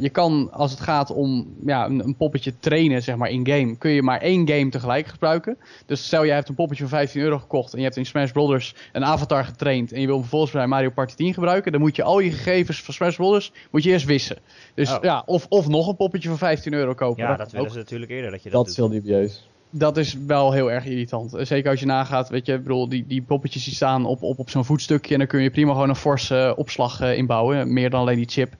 [0.00, 4.02] Je kan, als het gaat om ja, een, poppetje trainen, zeg maar in-game, kun je
[4.02, 5.58] maar één game tegelijk gebruiken.
[5.86, 8.30] Dus stel jij hebt een poppetje van 15 euro gekocht en je hebt in Smash
[8.30, 11.80] Brothers een avatar getraind en je wil hem vervolgens bij Mario Party 10 gebruiken, dan
[11.80, 14.36] moet je al je gegevens van Smash Brothers moet je eerst wissen.
[14.74, 15.02] Dus Oh.
[15.02, 17.22] ja, of, of nog een poppetje van 15 euro kopen.
[17.24, 17.72] Ja, Dat willen ook.
[17.72, 19.48] ze natuurlijk eerder dat je dat, Dat is heel dubieus.
[19.72, 21.34] Dat is wel heel erg irritant.
[21.34, 24.22] Eh, Zeker als je nagaat, weet je, ik bedoel, die, die poppetjes die staan op,
[24.22, 27.16] op, op zo'n voetstukje en dan kun je prima gewoon een forse eh, opslag eh,
[27.16, 28.54] inbouwen, meer dan alleen die chip.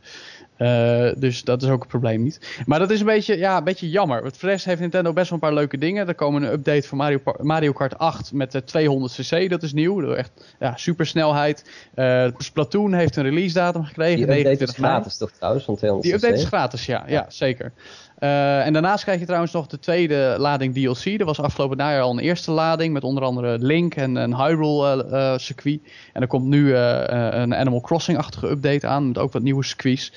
[0.61, 2.63] Eh, dus dat is ook het probleem niet.
[2.67, 4.23] Maar dat is een beetje, ja, een beetje jammer.
[4.23, 6.09] Want voor de rest heeft Nintendo best wel een paar leuke dingen.
[6.09, 9.49] Er komen een update voor Mario, Mario Kart 8 met de 200cc.
[9.49, 10.13] Dat is nieuw.
[10.13, 11.71] Echt ja, supersnelheid.
[11.95, 14.17] Eh Splatoon heeft een release datum gekregen.
[14.17, 14.93] Die update is 29 mei.
[14.93, 17.73] gratis toch trouwens, van 200 Die update is gratis, ja, ja zeker.
[18.21, 21.05] Eh, en daarnaast krijg je trouwens nog de tweede lading DLC.
[21.05, 25.05] Er was afgelopen najaar al een eerste lading met onder andere Link en een Hyrule
[25.05, 25.81] eh, eh, circuit.
[26.13, 30.13] En er komt nu een Animal Crossing-achtige update aan met ook wat nieuwe circuits.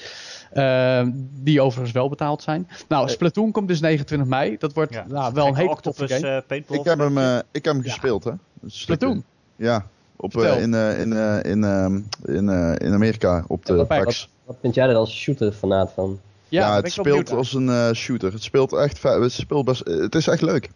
[0.54, 1.08] Eh,
[1.44, 2.68] die overigens wel betaald zijn.
[2.88, 4.56] Nou, Splatoon komt dus 29 mei.
[4.60, 5.06] Dat wordt Ja.
[5.08, 6.44] nou, wel een hele toffe Octopus, game.
[6.48, 7.90] eh, Ik heb hem, eh, ik heb hem Ja.
[7.92, 8.32] gespeeld, hè.
[8.68, 9.24] Splatoon.
[9.56, 13.86] Ja, op, eh, in, eh, in, eh, in, ehm, in, eh, in Amerika op de
[13.86, 14.30] PAX.
[14.46, 16.20] Wat vind jij er als shooter-fanaat van?
[16.50, 18.34] Ja, het speelt als een eh, shooter.
[18.34, 20.70] Het speelt echt het speelt best, eh, het is echt leuk.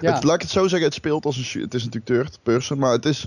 [0.00, 0.14] Ja.
[0.14, 1.62] Het, laat ik het zo zeggen, het speelt als een shooter.
[1.64, 3.26] Het is natuurlijk third person, maar het is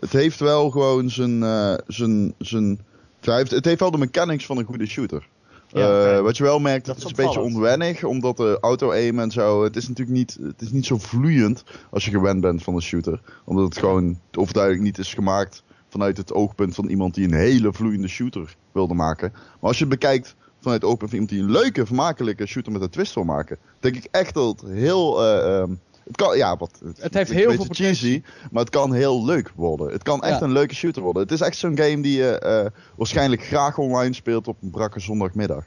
[0.00, 2.80] het heeft wel gewoon zijn eh, zijn zijn
[3.20, 5.28] het heeft, het heeft wel de mechanics van een goede shooter.
[5.72, 9.18] Ja, Eh, wat je wel merkt, Dat het is een beetje onwennig, omdat de auto-aim
[9.18, 12.62] en zo, het is natuurlijk niet, het is niet zo vloeiend als je gewend bent
[12.62, 13.20] van een shooter.
[13.44, 17.72] Omdat het gewoon overduidelijk niet is gemaakt vanuit het oogpunt van iemand die een hele
[17.72, 19.30] vloeiende shooter wilde maken.
[19.32, 22.72] Maar als je het bekijkt vanuit het oogpunt van iemand die een leuke, vermakelijke shooter
[22.72, 25.22] met een twist wil maken, denk ik echt dat het heel...
[25.24, 25.72] eh, ehm,
[26.04, 29.92] het kan, ja, wat, het, heeft heel veel cheesy, maar het kan heel leuk worden.
[29.92, 30.44] Het kan echt Ja.
[30.44, 31.22] een leuke shooter worden.
[31.22, 35.00] Het is echt zo'n game die je eh, waarschijnlijk graag online speelt op een brakke
[35.00, 35.64] zondagmiddag.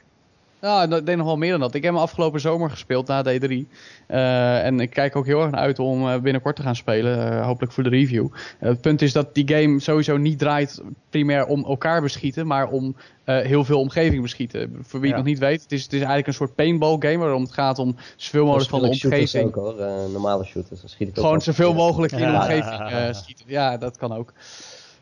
[0.64, 1.74] Nou, ik denk nog wel meer dan dat.
[1.74, 3.50] Ik heb hem afgelopen zomer gespeeld na D3.
[4.08, 7.32] Uh, en ik kijk ook heel erg naar uit om uh, binnenkort te gaan spelen.
[7.32, 8.28] Uh, hopelijk voor de review.
[8.58, 12.96] het punt is dat die game sowieso niet draait primair om elkaar beschieten, maar om
[13.24, 14.78] heel veel omgeving beschieten.
[14.82, 15.16] Voor wie ja.
[15.16, 17.52] het nog niet weet, het is, het is eigenlijk een soort paintball game waarom het
[17.52, 19.46] gaat om zoveel mogelijk van de omgeving.
[19.46, 19.74] Ook, hoor.
[20.10, 23.44] normale shooters, dan schiet ik Gewoon zoveel mogelijk in de omgeving schieten.
[23.48, 24.32] Ja, dat kan ook.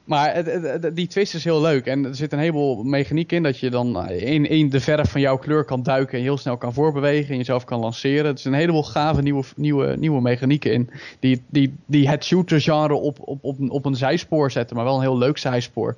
[0.04, 1.86] Maar het, het, die twist is heel leuk.
[1.86, 3.42] En er zit een heleboel mechaniek in.
[3.42, 6.18] Dat je dan in, in de verf van jouw kleur kan duiken.
[6.18, 7.30] En heel snel kan voorbewegen.
[7.30, 8.24] En jezelf kan lanceren.
[8.24, 10.90] Er zitten een heleboel gave nieuwe, nieuwe, nieuwe mechanieken in.
[11.20, 14.76] Die, die, die het shooter genre op, op, op, op een zijspoor zetten.
[14.76, 15.96] Maar wel een heel leuk zijspoor.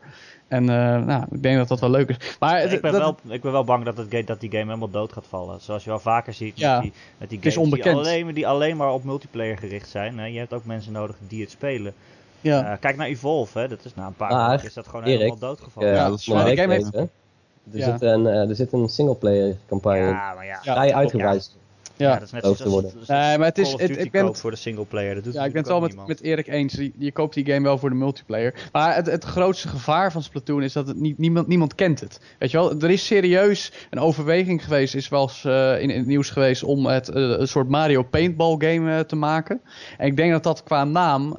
[0.49, 2.37] En uh, nou, ik denk dat dat wel leuk is.
[2.41, 5.13] Maar ik, ben wel, ik ben wel bang dat, het, dat die game helemaal dood
[5.13, 5.61] gaat vallen.
[5.61, 8.77] Zoals je wel vaker ziet ja, met die, met die games die alleen, die alleen
[8.77, 10.19] maar op multiplayer gericht zijn.
[10.19, 10.27] Hè.
[10.27, 11.95] Je hebt ook mensen nodig die het spelen.
[12.45, 12.73] Ja.
[12.73, 13.69] Uh, kijk naar Evolve, hè.
[13.69, 15.89] dat is na een paar jaar is dat gewoon Erik, helemaal doodgevallen.
[15.89, 16.45] Uh, ja, dat is waar.
[16.45, 16.95] De game heeft...
[16.95, 17.09] Er,
[17.71, 17.85] ja.
[17.85, 20.61] zit een, uh, er zit een singleplayer campagne ja, maar ja.
[20.61, 21.57] vrij uitgebreid.
[21.97, 22.93] Ja, ja, dat is net zoals worden.
[23.07, 25.15] nee, maar het is, het, ik ben voor de singleplayer.
[25.15, 26.75] Dat doet ja, ik ben het wel met, met Erik eens.
[26.75, 28.55] Je, je, koopt die game wel voor de multiplayer.
[28.73, 32.21] Maar het, het grootste gevaar van Splatoon is dat het niet, niemand, niemand kent het.
[32.39, 35.99] Weet je wel, er is serieus een overweging geweest, is wel eens uh, in, in,
[35.99, 39.61] het nieuws geweest om het uh, een soort Mario Paintball game uh, te maken.
[39.99, 41.37] En ik denk dat dat qua naam,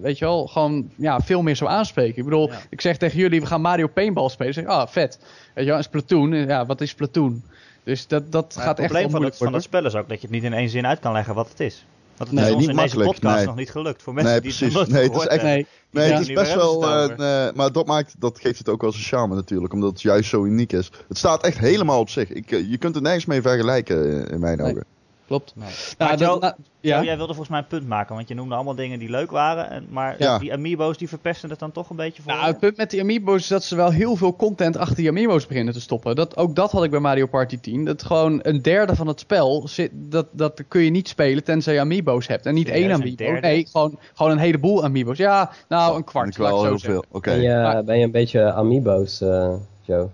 [0.00, 2.18] weet je wel, gewoon ja, veel meer zou aanspreken.
[2.18, 2.58] Ik bedoel, ja.
[2.70, 4.54] ik zeg tegen jullie, we gaan Mario Paintball spelen.
[4.54, 5.18] zeg, ah, vet.
[5.54, 7.42] Weet je wel, en Splatoon, ja, wat is Splatoon?
[7.90, 10.26] Dus dat, dat gaat echt Het probleem van het, het spel is ook dat je
[10.26, 11.86] het niet in één zin uit kan leggen wat het is.
[12.16, 13.46] Want het nee, is ons in deze podcast nee.
[13.46, 14.02] nog niet gelukt.
[14.02, 14.78] Voor mensen nee, die precies.
[14.78, 16.82] het nee, het is echt, nee, nee het is best wel...
[16.82, 17.16] Uh,
[17.54, 19.72] maar dat, maakt, dat geeft het ook wel zijn charme natuurlijk.
[19.72, 20.90] Omdat het juist zo uniek is.
[21.08, 22.32] Het staat echt helemaal op zich.
[22.32, 24.84] Ik, je kunt er nergens mee vergelijken in mijn ogen
[25.30, 25.52] klopt.
[25.56, 25.68] Nee.
[25.98, 27.02] Nou, Joe, nou, ja.
[27.02, 29.70] jij wilde volgens mij een punt maken, want je noemde allemaal dingen die leuk waren.
[29.70, 30.38] En, maar ja.
[30.38, 33.00] die amiibo's die verpesten het dan toch een beetje voor Nou, het punt met die
[33.00, 36.16] amiibo's is dat ze wel heel veel content achter die amiibo's beginnen te stoppen.
[36.16, 37.84] Dat, ook dat had ik bij Mario Party 10.
[37.84, 41.74] Dat gewoon een derde van het spel, zit, dat, dat kun je niet spelen tenzij
[41.74, 42.46] je amiibo's hebt.
[42.46, 43.32] En niet één amiibo.
[43.40, 45.18] Nee, gewoon, gewoon een heleboel amiibo's.
[45.18, 46.28] Ja, nou een kwart.
[46.28, 47.04] Ik wel heel veel.
[47.10, 47.30] Oké.
[47.30, 50.08] Ben, je, ben je een beetje amiibo's, uh, Joe?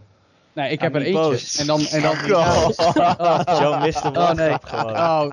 [0.57, 1.61] Nee, ik heb er eentje.
[1.61, 1.87] En dan...
[1.87, 3.41] En dan oh.
[3.61, 4.55] Joe mist hem oh, nee.
[4.73, 5.31] Oh.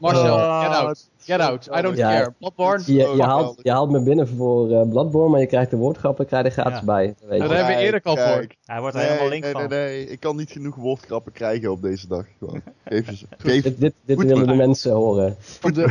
[0.00, 0.62] Marcel, oh.
[0.62, 1.08] get out.
[1.24, 2.34] Get out, I don't care.
[2.38, 2.82] Bloodborne.
[2.86, 6.26] Je, je, haalt, je haalt me binnen voor uh, Bloodborne, maar je krijgt de woordgrappen
[6.26, 6.84] krijg je gratis ja.
[6.84, 7.14] bij.
[7.26, 8.46] Weet Daar hebben we Erik al voor.
[8.64, 9.68] Hij wordt er helemaal link nee, van.
[9.68, 12.24] Nee, nee, ik kan niet genoeg woordgrappen krijgen op deze dag.
[12.84, 15.36] Geef ze, geef, dit dit, dit willen de mensen horen.
[15.38, 15.86] Van de, de,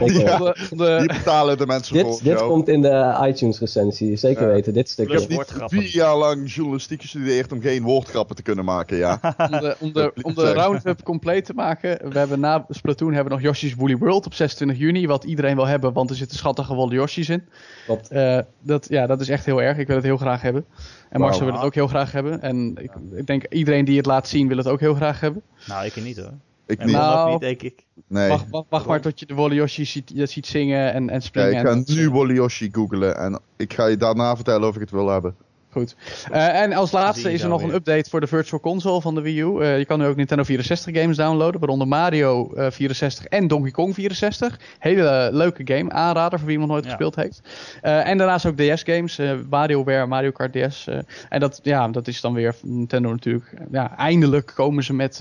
[0.76, 2.20] de, Hier betalen de mensen dit, voor.
[2.24, 4.54] Dit komt in de iTunes recensie, zeker ja.
[4.54, 4.74] weten.
[4.74, 5.22] Dit stukje.
[5.22, 9.20] Ik heb niet vier jaar lang journalistiek gestudeerd om geen woordgrappen te kunnen maken, ja.
[9.52, 13.34] om de, om de, om de roundup compleet te maken, we hebben na Splatoon hebben
[13.34, 16.38] we nog Yoshi's Woolly World op 26 juni, wat iedereen wil hebben, want er zitten
[16.38, 17.44] schattige Yoshi's in.
[17.86, 18.12] Klopt.
[18.12, 19.78] Uh, dat, ja, dat is echt heel erg.
[19.78, 20.66] Ik wil het heel graag hebben.
[21.10, 22.42] En wow, Marcel wil het ook heel graag hebben.
[22.42, 25.42] En ik, ik, denk iedereen die het laat zien wil het ook heel graag hebben.
[25.68, 26.34] Nou, ik niet hoor.
[26.66, 26.96] Ik en niet.
[26.96, 27.86] Nou, ook niet, denk ik.
[28.08, 28.30] Nee.
[28.30, 31.52] Wacht, wacht, wacht maar tot je de Wally Yoshi ziet, ziet zingen en, en springen.
[31.52, 34.82] Ja, ik ga nu Wally Yoshi googlen en ik ga je daarna vertellen of ik
[34.82, 35.36] het wil hebben.
[35.72, 35.96] Goed.
[36.32, 39.22] Uh, en als laatste is er nog een update voor de Virtual Console van de
[39.22, 39.46] Wii U.
[39.46, 43.48] Uh, je kan nu ook Nintendo 64 games downloaden, waaronder Mario uh, eh, 64 en
[43.48, 44.60] Donkey Kong 64.
[44.80, 46.90] Hele leuke game, aanrader voor wie nog nooit ja.
[46.90, 47.42] gespeeld heeft.
[47.82, 50.88] en daarnaast ook DS games, WarioWare, Mario Kart DS.
[51.30, 53.54] en dat, ja, dat is dan weer Nintendo natuurlijk.
[53.72, 55.20] Ja, eindelijk komen ze met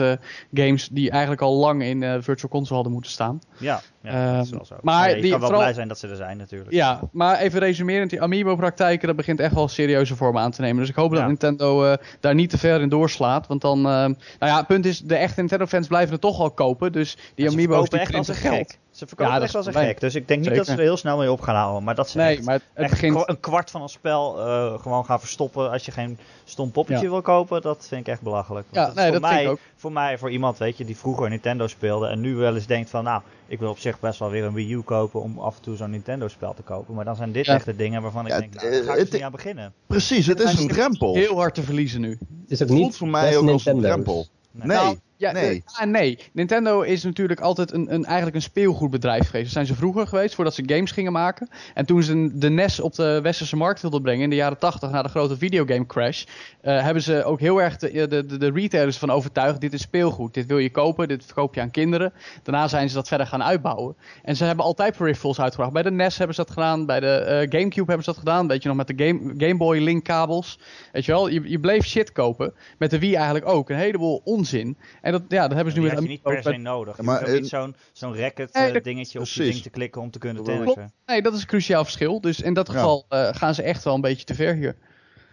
[0.54, 3.40] games die eigenlijk al lang in Virtual Console hadden moeten staan.
[3.58, 4.76] Ja, ja dat is wel zo.
[4.82, 6.70] Maar ja, je die, kan wel vooral, blij zijn dat ze er zijn natuurlijk.
[6.70, 10.78] Ja, maar even resumerend, die Amiibo-praktijken, dat begint echt wel serieuze vormen aan te nemen.
[10.80, 13.46] Dus ik hoop dat Nintendo uh, daar niet te ver in doorslaat.
[13.46, 16.50] Want dan, uh, nou ja, het punt is, de echte Nintendo-fans blijven het toch al
[16.50, 16.92] kopen.
[16.92, 18.78] Dus die Amiibo's die echt als geld.
[19.00, 20.00] Ze verkopen ja, echt als een gek.
[20.00, 20.64] Dus ik denk niet Zeker.
[20.64, 21.84] dat ze er heel snel mee op gaan houden.
[21.84, 23.28] Maar dat ze nee, echt, maar het, echt begint...
[23.28, 27.10] een kwart van een spel uh, gewoon gaan verstoppen als je geen stom poppetje ja.
[27.10, 28.66] wil kopen, dat vind ik echt belachelijk.
[28.70, 29.58] Ja, dat nee, voor dat mij, vind ik ook.
[29.76, 32.90] Voor mij, voor iemand weet je, die vroeger Nintendo speelde en nu wel eens denkt
[32.90, 35.56] van, nou, ik wil op zich best wel weer een Wii U kopen om af
[35.56, 36.94] en toe zo'n Nintendo spel te kopen.
[36.94, 37.54] Maar dan zijn dit ja.
[37.54, 39.72] echt de dingen waarvan ik denk, nou, daar ga ik dus niet aan beginnen.
[39.86, 41.14] Precies, het is een drempel.
[41.14, 42.18] Heel hard te verliezen nu.
[42.42, 44.26] Het is ook niet voor mij ook als een drempel.
[44.52, 44.98] Nee.
[45.20, 45.62] Ja, nee.
[45.66, 46.18] Ah, nee.
[46.32, 49.44] Nintendo is natuurlijk altijd een, een, eigenlijk een speelgoedbedrijf geweest.
[49.44, 51.48] Dat zijn ze vroeger geweest, voordat ze games gingen maken.
[51.74, 54.90] En toen ze de NES op de westerse markt wilden brengen in de jaren 80,
[54.90, 58.96] na de grote videogame crash, uh, hebben ze ook heel erg de, de, de, retailers
[58.96, 62.12] van overtuigd, dit is speelgoed, dit wil je kopen, dit verkoop je aan kinderen.
[62.42, 63.96] Daarna zijn ze dat verder gaan uitbouwen.
[64.22, 65.72] En ze hebben altijd peripherals uitgebracht.
[65.72, 68.48] Bij de NES hebben ze dat gedaan, bij de uh, Gamecube hebben ze dat gedaan,
[68.48, 70.58] weet je nog, met de Game, Game Boy Link kabels.
[70.92, 72.52] Weet je wel, je, je bleef shit kopen.
[72.78, 74.76] Met de Wii eigenlijk ook, een heleboel onzin.
[75.00, 76.96] En dat, ja, dat hebben ze nu met heb je niet per se nodig.
[76.96, 79.38] Je maar, niet zo'n zo'n racket nee, uh, dingetje precies.
[79.38, 80.92] op je ding te klikken om te kunnen tennissen.
[81.06, 82.20] Nee, dat is een cruciaal verschil.
[82.20, 83.28] Dus in dat geval ja.
[83.28, 84.76] uh, gaan ze echt wel een beetje te ver hier.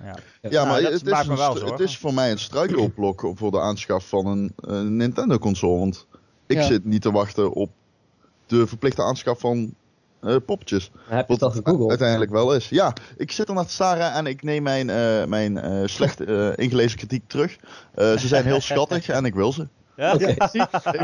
[0.04, 0.16] Ja,
[0.50, 1.72] Ja, maar dat het, is wel zorgen.
[1.72, 5.80] het is voor mij een struikelblok voor de aanschaf van een, een Nintendo-console.
[5.80, 6.08] Want
[6.48, 6.64] ik Ja.
[6.64, 7.72] zit niet te wachten op
[8.46, 9.74] de verplichte aanschaf van
[10.22, 10.92] eh poppetjes.
[11.08, 11.90] Heb je het al Wat gegoogeld?
[11.90, 12.70] uiteindelijk wel is.
[12.70, 16.20] Ja, ik zit er naar te staren en ik neem mijn, eh, mijn eh, slecht
[16.22, 17.58] eh, ingelezen kritiek terug.
[17.94, 19.68] Eh, ze zijn heel schattig en ik wil ze.
[19.96, 20.14] Ja?
[20.14, 20.36] Oké.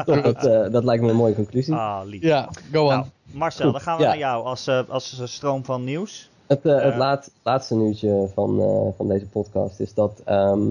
[0.05, 1.73] Top, dat, eh, dat lijkt me een mooie conclusie.
[1.73, 2.21] Ah, lief.
[2.21, 2.87] Ja, go on.
[2.89, 4.09] Nou, Marcel, dan gaan we Ja.
[4.09, 6.29] naar jou als, eh, als stroom van nieuws.
[6.47, 10.61] Het, het laat- laatste nieuwtje van, eh, van deze podcast is dat ehm,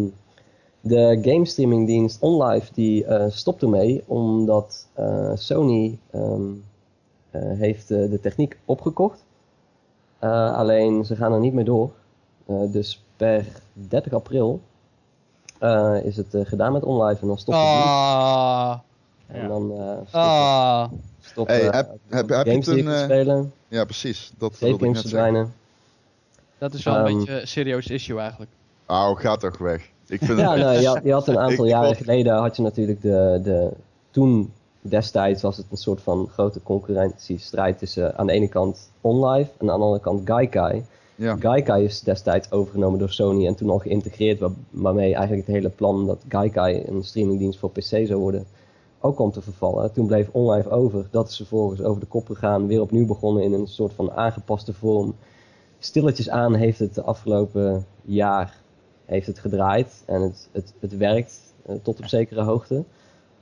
[0.81, 6.49] de game streamingdienst OnLive die eh, stopt ermee omdat eh, Sony ehm, eh,
[7.41, 9.25] heeft eh, de techniek opgekocht.
[10.19, 11.91] Eh, alleen ze gaan er niet mee door.
[12.47, 14.61] Eh, dus per 30 april
[15.59, 17.67] eh, is het eh, gedaan met OnLive en dan stopt het.
[17.67, 18.75] Ah,
[19.27, 19.49] En Ja.
[19.49, 20.89] dan eh
[21.23, 21.57] stopt, ah.
[21.57, 24.33] Hey, eh, heb- heb- heb je games je eh, spelen, Ja, precies.
[24.39, 25.55] Dat wilde ik net zeggen.
[26.59, 28.51] Dat is wel een Ehm, beetje een serieus issue eigenlijk.
[28.87, 29.91] Oh, ga toch weg.
[30.07, 32.57] Ik vind Ja, het nou, je, had, je had een aantal Ik- jaren geleden had
[32.57, 33.71] je natuurlijk de, de.
[34.11, 39.51] Toen destijds was het een soort van grote concurrentiestrijd tussen aan de ene kant OnLive
[39.59, 40.85] en aan de andere kant Gaikai.
[41.15, 41.37] Ja.
[41.37, 45.69] Gaikai is destijds overgenomen door Sony en toen al geïntegreerd, waar- waarmee eigenlijk het hele
[45.69, 48.47] plan dat Gaikai een streamingdienst voor PC zou worden
[49.01, 49.93] ook kwam te vervallen.
[49.93, 51.07] Toen bleef OnLive over.
[51.11, 54.73] Dat is vervolgens over de kop gegaan, weer opnieuw begonnen in een soort van aangepaste
[54.73, 55.15] vorm.
[55.79, 58.61] Stilletjes aan heeft het de afgelopen jaar
[59.05, 62.85] heeft het gedraaid en het, het, het werkt eh, tot op zekere hoogte.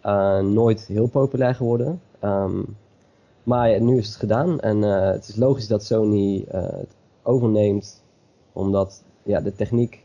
[0.01, 2.01] Eh, nooit heel populair geworden.
[2.19, 2.63] Ehm,
[3.43, 6.95] maar ja, nu is het gedaan en eh, het is logisch dat Sony eh, het
[7.23, 8.03] overneemt,
[8.53, 10.05] omdat ja, de techniek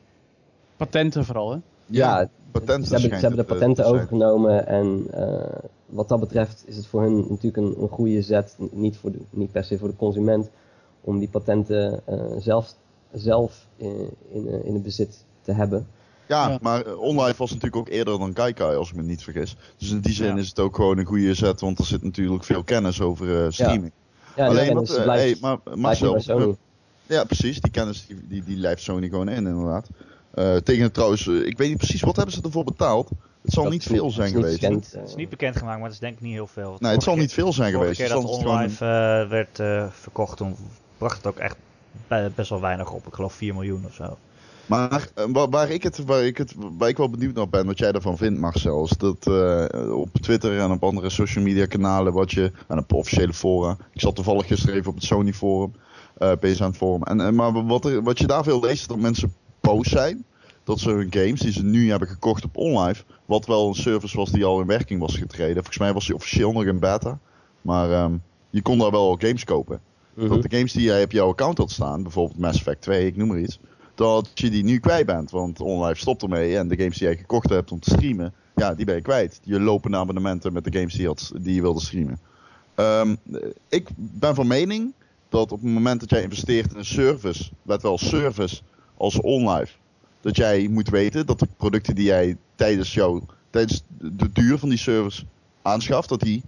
[0.78, 1.58] Patenten vooral, hè?
[1.86, 6.76] ja, patenten ze, hebben, ze hebben de patenten overgenomen en eh, wat dat betreft is
[6.76, 9.88] het voor hun natuurlijk een, een goede zet, niet, voor de, niet per se voor
[9.88, 10.50] de consument,
[11.02, 12.74] om die patenten eh, zelf,
[13.12, 15.88] zelf in, in, in het bezit te hebben.
[16.28, 16.58] Ja, Ja.
[16.62, 19.56] maar eh, OnLive was natuurlijk ook eerder dan Gaikai, als ik me niet vergis.
[19.78, 20.36] Dus in die zin Ja.
[20.42, 23.52] is het ook gewoon een goede zet, want er zit natuurlijk veel kennis over eh,
[23.52, 23.92] streaming.
[24.36, 26.58] Ja, Alleen, wat, dus blijft, hey, maar Marcel,
[27.08, 29.88] ja precies, die kennis die, die, die lijft Sony gewoon in inderdaad.
[30.32, 33.10] Eh, tegen het trouwens, ik weet niet precies, wat hebben ze ervoor betaald?
[33.42, 34.62] Het zal Dat niet veel zijn is niet geweest.
[34.62, 36.76] bekend, Het is niet bekendgemaakt, maar het is denk ik niet heel veel.
[36.80, 37.96] Nee, het zal niet veel zijn geweest.
[38.02, 40.56] Vorige keer dat het OnLive eh, werd eh, verkocht, toen
[40.98, 41.56] bracht het ook echt
[42.08, 43.08] be- best wel weinig op.
[43.08, 44.18] Ik geloof 4 miljoen of zo.
[44.66, 47.66] Maar eh, waar, waar ik het, waar, ik het, waar ik wel benieuwd naar ben,
[47.66, 51.66] wat jij ervan vindt, Marcel, is dat eh, op Twitter en op andere social media
[51.66, 55.34] kanalen, wat je, en op officiële fora, ik zat toevallig gisteren even op het Sony
[55.34, 55.74] forum,
[56.18, 58.98] eh PSN forum, en, en, maar wat, er, wat je daar veel leest, is dat
[58.98, 60.26] mensen boos zijn,
[60.64, 64.18] dat ze hun games die ze nu hebben gekocht op OnLive, wat wel een service
[64.18, 67.20] was die al in werking was getreden, volgens mij was die officieel nog in beta,
[67.62, 68.14] maar ehm,
[68.50, 69.80] je kon daar wel games kopen.
[70.14, 70.28] mhm.
[70.28, 73.16] Dat de games die jij op jouw account had staan, bijvoorbeeld Mass Effect 2, ik
[73.16, 73.60] noem maar iets,
[73.96, 75.32] dat je die nu kwijt bent.
[75.32, 78.74] Want OnLive stopt ermee en de games die jij gekocht hebt om te streamen, ja,
[78.74, 79.40] die ben je kwijt.
[79.44, 82.20] Je lopende abonnementen met de games die je, had, die je wilde streamen.
[82.76, 83.16] Ehm,
[83.70, 84.94] ik ben van mening
[85.30, 88.62] dat op het moment dat jij investeert in een service, let wel service
[88.98, 89.74] als OnLive,
[90.22, 94.70] dat jij moet weten dat de producten die jij tijdens, jou, tijdens de duur van
[94.70, 95.26] die service
[95.62, 96.44] aanschaft, dat die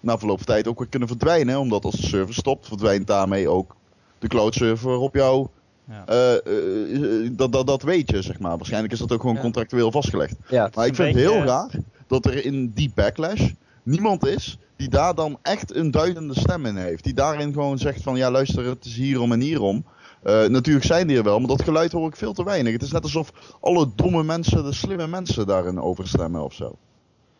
[0.00, 1.58] na verloop van tijd ook weer kunnen verdwijnen.
[1.58, 3.76] Omdat als de server stopt, verdwijnt daarmee ook
[4.18, 5.46] de cloud server op jou.
[5.90, 6.06] Ja.
[6.06, 8.56] Eh, eh, eh, dat, dat, dat weet je, zeg maar.
[8.56, 9.40] Waarschijnlijk is dat ook gewoon Ja.
[9.40, 10.36] contractueel vastgelegd.
[10.48, 11.70] ja, Maar ik vind het heel raar
[12.06, 13.50] dat er in die backlash
[13.82, 17.04] niemand is die daar dan echt een duidende stem in heeft.
[17.04, 19.84] Die daarin gewoon zegt van ja luister, het is hierom en hierom.
[20.22, 22.72] Eh, natuurlijk zijn die er wel, maar dat geluid hoor ik veel te weinig.
[22.72, 26.76] Het is net alsof alle domme mensen de slimme mensen daarin overstemmen of zo.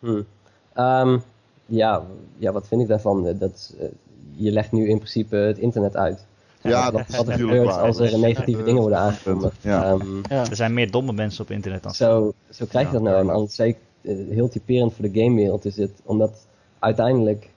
[0.01, 0.21] Hm.
[0.73, 1.19] Ehm,
[1.67, 2.03] ja,
[2.39, 3.27] ja, wat vind ik daarvan?
[3.27, 3.87] Eh, Dat, eh,
[4.37, 6.27] je legt nu in principe het internet uit.
[6.63, 7.81] Ja, dat is natuurlijk waar.
[7.81, 9.63] als er negatieve dingen worden aangekondigd.
[9.63, 9.85] Ja.
[9.85, 10.49] Ehm, Ja.
[10.51, 13.03] Er zijn meer domme mensen op internet dan zo, zo krijg je Ja.
[13.03, 13.27] dat nou.
[13.27, 16.47] Want zeker, eh, heel typerend voor de gamewereld is dit, omdat
[16.79, 17.51] uiteindelijk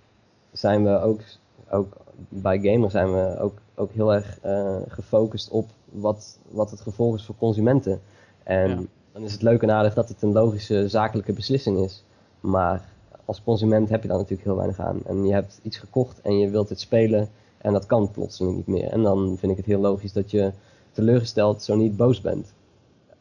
[0.51, 1.21] zijn we ook,
[1.69, 1.93] ook
[2.29, 7.15] bij gamers zijn we ook, ook heel erg eh, gefocust op wat, wat het gevolg
[7.15, 8.01] is voor consumenten.
[8.43, 8.79] En Ja.
[9.13, 12.03] dan is het leuk en aardig dat het een logische zakelijke beslissing is.
[12.39, 12.85] Maar
[13.25, 14.99] als consument heb je daar natuurlijk heel weinig aan.
[15.05, 17.29] En je hebt iets gekocht en je wilt het spelen
[17.63, 18.87] en dat kan plotseling niet meer.
[18.89, 20.51] En dan vind ik het heel logisch dat je
[20.91, 22.53] teleurgesteld zo niet boos bent.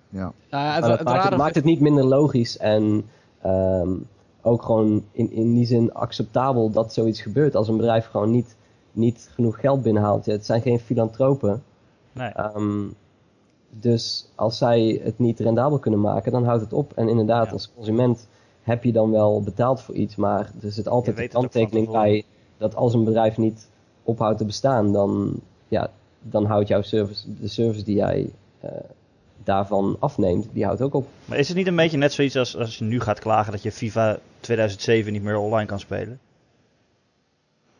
[0.09, 0.33] Ja.
[0.51, 3.05] Ja, het, Maar dat het maakt, het, rare maakt het niet minder logisch en
[3.43, 3.91] ehm,
[4.43, 7.57] ook gewoon in, in die zin acceptabel dat zoiets gebeurt.
[7.57, 8.57] Als een bedrijf gewoon niet,
[8.93, 10.25] niet genoeg geld binnenhaalt.
[10.25, 11.63] Ja, het zijn geen filantropen.
[12.13, 12.29] Nee.
[12.29, 12.85] Ehm,
[13.71, 16.93] dus als zij het niet rendabel kunnen maken, dan houdt het op.
[16.95, 17.53] En inderdaad, Ja.
[17.53, 18.29] als consument
[18.63, 22.25] heb je dan wel betaald voor iets, maar er zit altijd een kanttekening bij
[22.59, 23.71] dat als een bedrijf niet
[24.03, 28.71] ophoudt te bestaan, dan, ja, dan houdt jouw service, de service die jij, eh,
[29.45, 31.07] daarvan afneemt, die houdt ook op.
[31.25, 33.63] Maar is het niet een beetje net zoiets als als je nu gaat klagen dat
[33.63, 36.21] je FIFA 2007 niet meer online kan spelen?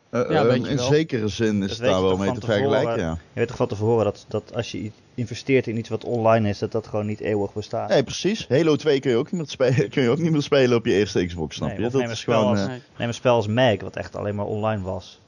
[0.09, 0.85] Eh, Ja, eh, je in wel.
[0.85, 3.11] zekere zin is Dat het daar wel mee te vergelijken, ja.
[3.11, 6.59] Je weet toch van tevoren dat, dat als je investeert in iets wat online is,
[6.59, 7.89] dat dat gewoon niet eeuwig bestaat.
[7.89, 8.47] Nee, precies.
[8.49, 10.85] Halo 2 kun je ook niet meer spelen, kun je ook niet meer spelen op
[10.85, 11.83] je eerste Xbox, snap Nee, je?
[11.83, 12.51] Dat neem een spel gewoon...
[12.51, 12.81] als- eh, Nee.
[12.97, 15.19] Neem een spel als Mag, wat echt alleen maar online was.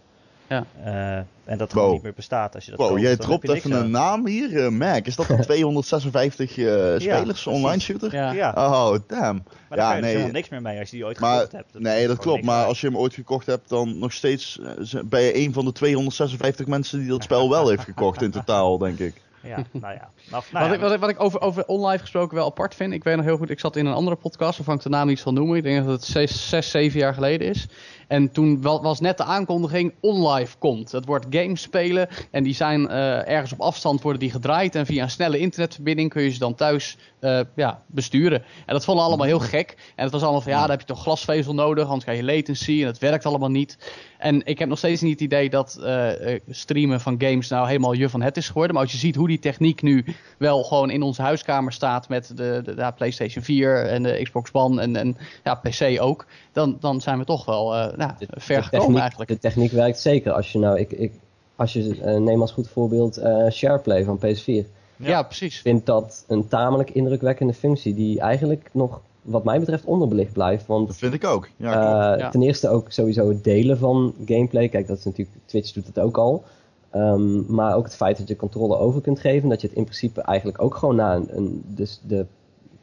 [0.50, 0.66] Ja.
[0.84, 1.94] Eh, en dat gewoon Wow.
[1.94, 3.84] niet meer bestaat als je dat Wow, koopt, jij dropt even aan.
[3.84, 4.64] een naam hier.
[4.66, 6.66] eh Mac, is dat een 256 eh,
[6.98, 8.14] spelers online shooter?
[8.14, 8.32] Ja.
[8.32, 9.44] Ja, Oh, damn.
[9.68, 10.10] maar daar ja, kan je dus nee.
[10.12, 11.80] helemaal niks meer mee als je die ooit Maar, gekocht hebt.
[11.80, 12.44] nee, dat klopt.
[12.44, 14.60] Maar als je hem ooit gekocht hebt, dan nog steeds
[15.06, 18.78] ben je een van de 256 mensen die dat spel wel heeft gekocht in totaal,
[18.78, 19.14] denk ik.
[19.48, 20.10] Ja, nou ja.
[20.32, 22.76] Nou, nou Wat, ja, ik, wat, ik, wat ik over, over online gesproken wel apart
[22.76, 22.94] vind.
[22.94, 25.08] Ik weet nog heel goed, ik zat in een andere podcast waarvan ik de naam
[25.08, 25.58] niet zal noemen.
[25.58, 27.68] Ik denk dat het zes, zes zeven jaar geleden is.
[28.08, 30.92] En toen was net de aankondiging OnLive komt.
[30.92, 34.76] Dat wordt games spelen en die zijn eh, ergens op afstand worden die gedraaid.
[34.76, 38.44] En via een snelle internetverbinding kun je ze dan thuis eh, ja, besturen.
[38.66, 39.76] En dat vonden we allemaal heel gek.
[39.96, 42.26] En het was allemaal van ja, dan heb je toch glasvezel nodig, anders krijg je
[42.26, 43.78] latency en het werkt allemaal niet.
[44.18, 47.68] En ik heb nog steeds niet het idee dat eh, eh, streamen van games nou
[47.68, 48.74] helemaal je van het is geworden.
[48.74, 50.06] Maar als je ziet hoe die techniek nu
[50.38, 54.82] wel gewoon in onze huiskamer staat met de, de, PlayStation 4 en de Xbox One
[54.82, 58.86] en, en ja, PC ook, dan, dan zijn we toch wel nou, De- ver gekomen
[58.86, 59.30] techniek, eigenlijk.
[59.30, 60.32] De techniek werkt zeker.
[60.32, 61.12] Als je nou, ik, ik,
[61.56, 61.82] als je
[62.20, 64.75] neem als goed voorbeeld SharePlay van PS4.
[64.98, 65.56] Ja, precies.
[65.56, 70.66] Ik vind dat een tamelijk indrukwekkende functie die eigenlijk nog, wat mij betreft, onderbelicht blijft.
[70.66, 71.50] Want Dat vind ik ook.
[71.58, 72.20] Ja, eh.
[72.20, 72.30] Ja.
[72.30, 74.70] ten eerste ook sowieso het delen van gameplay.
[74.70, 76.44] Kijk, dat is natuurlijk, Twitch doet het ook al.
[76.90, 79.50] Ehm, maar ook het feit dat je controle over kunt geven.
[79.50, 82.26] Dat je het in principe eigenlijk ook gewoon naar een, een, dus de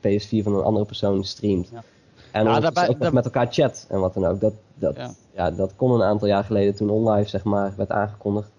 [0.01, 1.68] PS4 van een andere persoon streamt.
[1.72, 1.83] Ja.
[2.31, 4.40] En Ja, daarbij- ook nog daar- met elkaar chat en wat dan ook.
[4.40, 5.11] Dat, dat, Ja.
[5.35, 5.51] ja.
[5.51, 8.51] dat kon een aantal jaar geleden toen OnLive zeg maar, werd aangekondigd.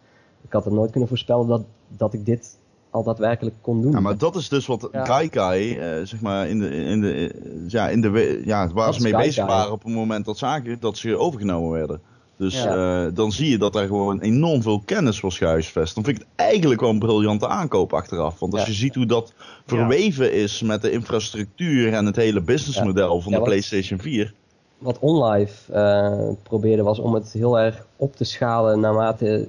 [0.41, 2.57] Ik had het nooit kunnen voorspellen dat, dat ik dit
[2.93, 3.91] al daadwerkelijk kon doen.
[3.91, 5.05] Ja, maar dat is dus wat Ja.
[5.05, 7.31] Gaikai, eh zeg maar, in de, in de,
[7.67, 10.77] ja, in de, ja, waar ze mee bezig waren op het moment dat ze, aange-
[10.79, 12.01] dat ze overgenomen werden.
[12.37, 13.05] Dus Ja.
[13.05, 15.95] eh, dan zie je dat er gewoon enorm veel kennis was gehuisvest.
[15.95, 18.39] Dan vind ik het eigenlijk wel een briljante aankoop achteraf.
[18.39, 18.67] Want als Ja.
[18.67, 19.33] je ziet hoe dat
[19.65, 24.33] verweven is met de infrastructuur en het hele businessmodel van de PlayStation 4.
[24.77, 29.47] wat OnLive eh probeerde was om het heel erg op te schalen naarmate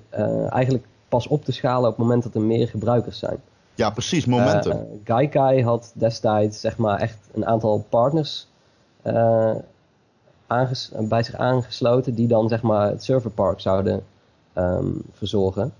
[0.51, 3.37] eigenlijk pas op te schalen op het moment dat er meer gebruikers zijn.
[3.74, 4.72] Ja, precies, momentum.
[4.72, 8.48] Eh, Gaikai had destijds zeg maar echt een aantal partners
[9.03, 9.55] eh,
[10.98, 14.03] bij zich aangesloten die dan zeg maar het serverpark zouden
[14.53, 15.72] ehm, verzorgen.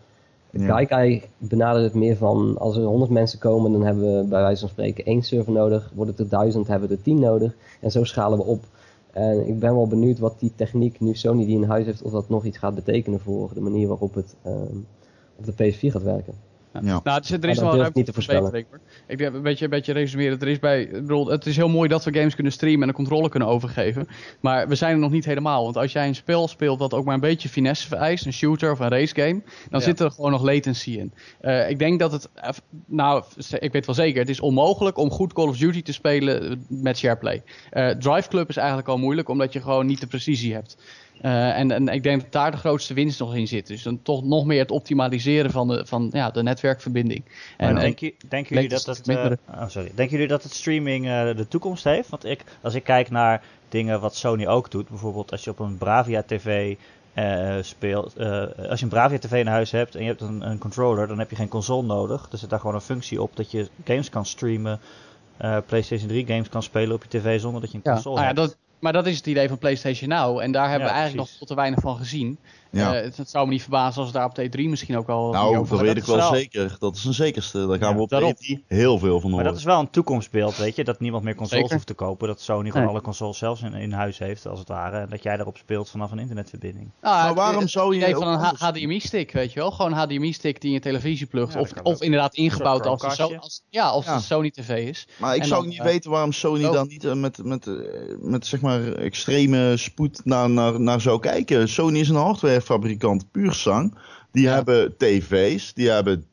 [0.51, 0.67] Ja.
[0.67, 4.61] Gaikai benadert het meer van als er 100 mensen komen, dan hebben we bij wijze
[4.61, 5.91] van spreken één server nodig.
[5.95, 7.55] Wordt het er 1000, hebben we er 10 nodig.
[7.81, 8.65] En zo schalen we op.
[9.13, 12.13] En ik ben wel benieuwd wat die techniek, nu Sony die in huis heeft, of
[12.13, 14.77] dat nog iets gaat betekenen voor de manier waarop het ehm,
[15.37, 16.35] op de PS4 gaat werken.
[16.83, 17.01] ja.
[17.05, 18.55] Nou, is, er is dat wel durf ik ruimte niet te voorspellen.
[19.07, 20.41] Ik denk een beetje, een beetje resumeren.
[20.41, 22.95] Er is bij, bedoel, het is heel mooi dat we games kunnen streamen en de
[22.95, 24.07] controle kunnen overgeven.
[24.41, 25.65] Maar we zijn er nog niet helemaal.
[25.65, 28.71] Want als jij een spel speelt dat ook maar een beetje finesse vereist, een shooter
[28.73, 29.81] of een race game, dan Ja.
[29.81, 31.13] zit er gewoon nog latency in.
[31.41, 32.49] Eh, ik denk dat het, eh,
[32.87, 33.25] nou,
[33.59, 36.99] ik weet wel zeker, het is onmogelijk om goed Call of Duty te spelen met
[36.99, 37.43] SharePlay.
[37.71, 40.77] Eh Drive Club is eigenlijk al moeilijk, omdat je gewoon niet de precisie hebt.
[41.21, 43.67] Eh, en, en ik denk dat daar de grootste winst nog in zit.
[43.67, 47.25] Dus dan toch nog meer het optimaliseren van de, van, ja, de netwerkverbinding.
[47.57, 49.91] En, En en- denk je, denken jullie dat het eh, oh, sorry.
[49.95, 52.09] denken jullie dat het streaming eh, de toekomst heeft?
[52.09, 55.59] Want ik, als ik kijk naar dingen wat Sony ook doet, bijvoorbeeld als je op
[55.59, 56.77] een Bravia TV
[57.15, 60.51] eh, speelt, eh, als je een Bravia TV in huis hebt en je hebt een,
[60.51, 62.29] een controller, dan heb je geen console nodig.
[62.33, 64.81] Er zit daar gewoon een functie op dat je games kan streamen,
[65.37, 68.21] eh, PlayStation 3 games kan spelen op je tv zonder dat je een ja, console
[68.21, 68.37] ja, hebt.
[68.37, 70.39] dat, maar dat is het idee van PlayStation Now.
[70.39, 71.39] En daar hebben Ja, we eigenlijk precies.
[71.39, 72.39] nog veel te weinig van gezien.
[72.77, 72.95] Ja.
[72.95, 75.31] Eh, het, het zou me niet verbazen als we daar op T3 misschien ook al
[75.33, 76.77] Nou, over dat weet dat ik wel wel- zeker.
[76.79, 77.67] Dat is een zekerste.
[77.67, 78.35] Daar gaan Ja, we op daarom.
[78.39, 79.45] de heel veel van Maar horen.
[79.45, 80.85] dat is wel een toekomstbeeld, weet je.
[80.85, 81.75] Dat niemand meer consoles Zeker.
[81.75, 82.29] hoeft te kopen.
[82.29, 82.91] Dat Sony gewoon Nee.
[82.95, 84.97] alle consoles zelfs in, in huis heeft, als het ware.
[84.99, 86.91] En dat jij daarop speelt vanaf een internetverbinding.
[87.01, 89.71] Nou, Maar het- waarom het zou je ook van een HDMI-stick, weet je wel?
[89.71, 91.53] Gewoon een HDMI-stick die in je televisie plugt.
[91.53, 94.17] Ja, of, of inderdaad ingebouwd als, de als, ja, als Ja.
[94.17, 95.09] de Sony TV is.
[95.19, 97.67] Maar ik En zou dan, niet eh, weten waarom Sony dan niet eh, met, met,
[98.21, 101.69] met zeg maar extreme spoed naar, naar, naar zou kijken.
[101.69, 102.63] Sony is een hardwarefabrikant,
[103.31, 103.95] puur zang.
[104.33, 104.55] Die Ja.
[104.55, 106.27] hebben tv's, die hebben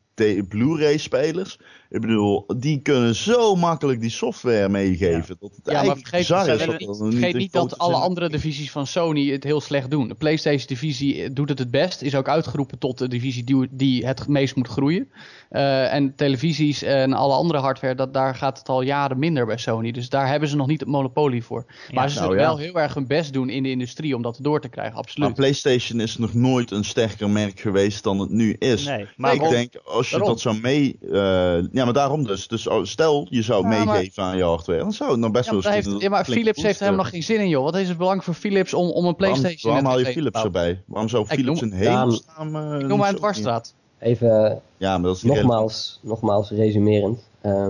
[0.48, 1.60] Blu-ray spelers.
[1.92, 5.36] Ik bedoel, die kunnen zo makkelijk die software meegeven.
[5.40, 7.52] Dat het Ja, maar eigenlijk vergeet, bizar is vergeet dat niet, niet vergeet een niet
[7.52, 10.08] dat alle andere divisies van Sony het heel slecht doen.
[10.08, 12.02] De PlayStation-divisie eh, doet het het best.
[12.02, 15.12] Is ook uitgeroepen tot de divisie die, die het meest moet groeien.
[15.50, 19.58] Eh, en televisies en alle andere hardware, dat, daar gaat het al jaren minder bij
[19.58, 19.92] Sony.
[19.92, 21.66] Dus daar hebben ze nog niet het monopolie voor.
[21.94, 22.50] Maar ze nou zullen ja.
[22.50, 24.94] wel heel erg hun best doen in de industrie om dat door te krijgen.
[24.94, 25.34] Maar Absoluut.
[25.34, 28.86] PlayStation is nog nooit een sterker merk geweest dan het nu is.
[28.86, 30.34] Nee, maar ik waarom- denk, als je Waarom?
[30.34, 32.48] dat zou mee, eh, ja, Ja, maar daarom dus.
[32.48, 35.32] Dus oh, stel je zou Ja, maar- meegeven aan je hardware, dan zou het nog
[35.32, 37.64] best Ja, wel eens ja, maar Philips heeft er helemaal geen zin in, joh.
[37.64, 40.44] Wat is het belang voor Philips om, om een PlayStation Waarom, waarom haal je Philips
[40.44, 40.82] erbij?
[40.86, 42.56] Waarom zou Ik Philips noem- in Ja, hemelsnaam...
[42.56, 43.74] eh, Ik niet noem maar een dwarsstraat.
[44.00, 47.20] Even Ja, maar dat is niet nogmaals, nogmaals resumerend.
[47.42, 47.68] Eh,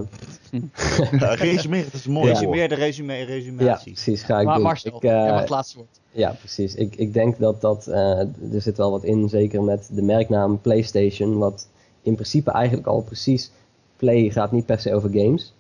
[0.52, 1.20] relevant.
[1.20, 1.38] Ja,
[1.94, 2.34] is een mooi Ja.
[2.34, 3.92] Resumeer de resume, ja, resumatie.
[3.94, 4.64] precies, ga ik Maar doen.
[4.64, 6.00] Marcel, Ik, eh, het laatste woord.
[6.12, 6.76] Ja, precies.
[6.76, 7.88] Ik, ik denk dat dat.
[7.88, 8.20] eh,
[8.54, 11.38] er zit wel wat in, zeker met de merknaam PlayStation.
[11.38, 11.68] Wat
[12.02, 13.52] in principe eigenlijk al precies.
[14.02, 15.54] Play gaat niet per se over games.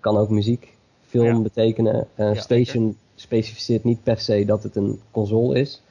[0.00, 0.72] Kan ook muziek,
[1.06, 1.40] film Ja.
[1.40, 2.06] betekenen.
[2.14, 5.82] Eh, Ja, Station specificeert niet per se dat het een console is.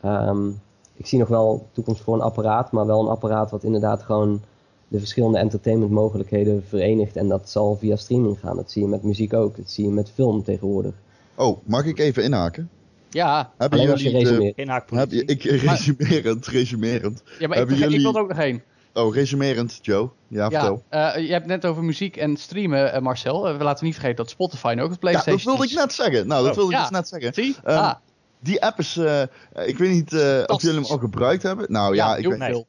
[0.00, 0.48] Ehm,
[0.96, 4.42] ik zie nog wel toekomst voor een apparaat, maar wel een apparaat wat inderdaad gewoon
[4.88, 7.16] de verschillende entertainmentmogelijkheden verenigt.
[7.16, 8.56] En dat zal via streaming gaan.
[8.56, 9.56] Dat zie je met muziek ook.
[9.56, 10.94] Dat zie je met film tegenwoordig.
[11.34, 12.70] Oh, mag ik even inhaken?
[13.10, 14.54] Ja, Hebben Alleen als je jullie...
[14.54, 17.22] de- heb je, ik, resumerend, resumerend.
[17.24, 18.62] ja maar ik, Hebben ik jullie- wil er ook nog één.
[18.94, 20.08] Oh, resumerend, Joe.
[20.28, 20.82] Ja, Ja, vertel.
[20.88, 23.48] eh, je hebt net over muziek en streamen, eh, Marcel.
[23.48, 25.70] Eh, we laten niet vergeten dat Spotify nu ook het Ja, PlayStation dat wilde ik
[25.70, 25.76] is.
[25.76, 26.26] net zeggen.
[26.26, 26.56] Nou, dat Oh.
[26.56, 26.82] wilde ik Ja.
[26.82, 27.34] dus net zeggen.
[27.34, 27.56] Zie?
[27.64, 27.94] Ehm, ah,
[28.42, 28.96] Die app is...
[28.96, 29.22] eh,
[29.66, 31.72] ik weet niet eh, of jullie hem al gebruikt hebben.
[31.72, 32.66] Nou ja, ja, ik heel weet veel.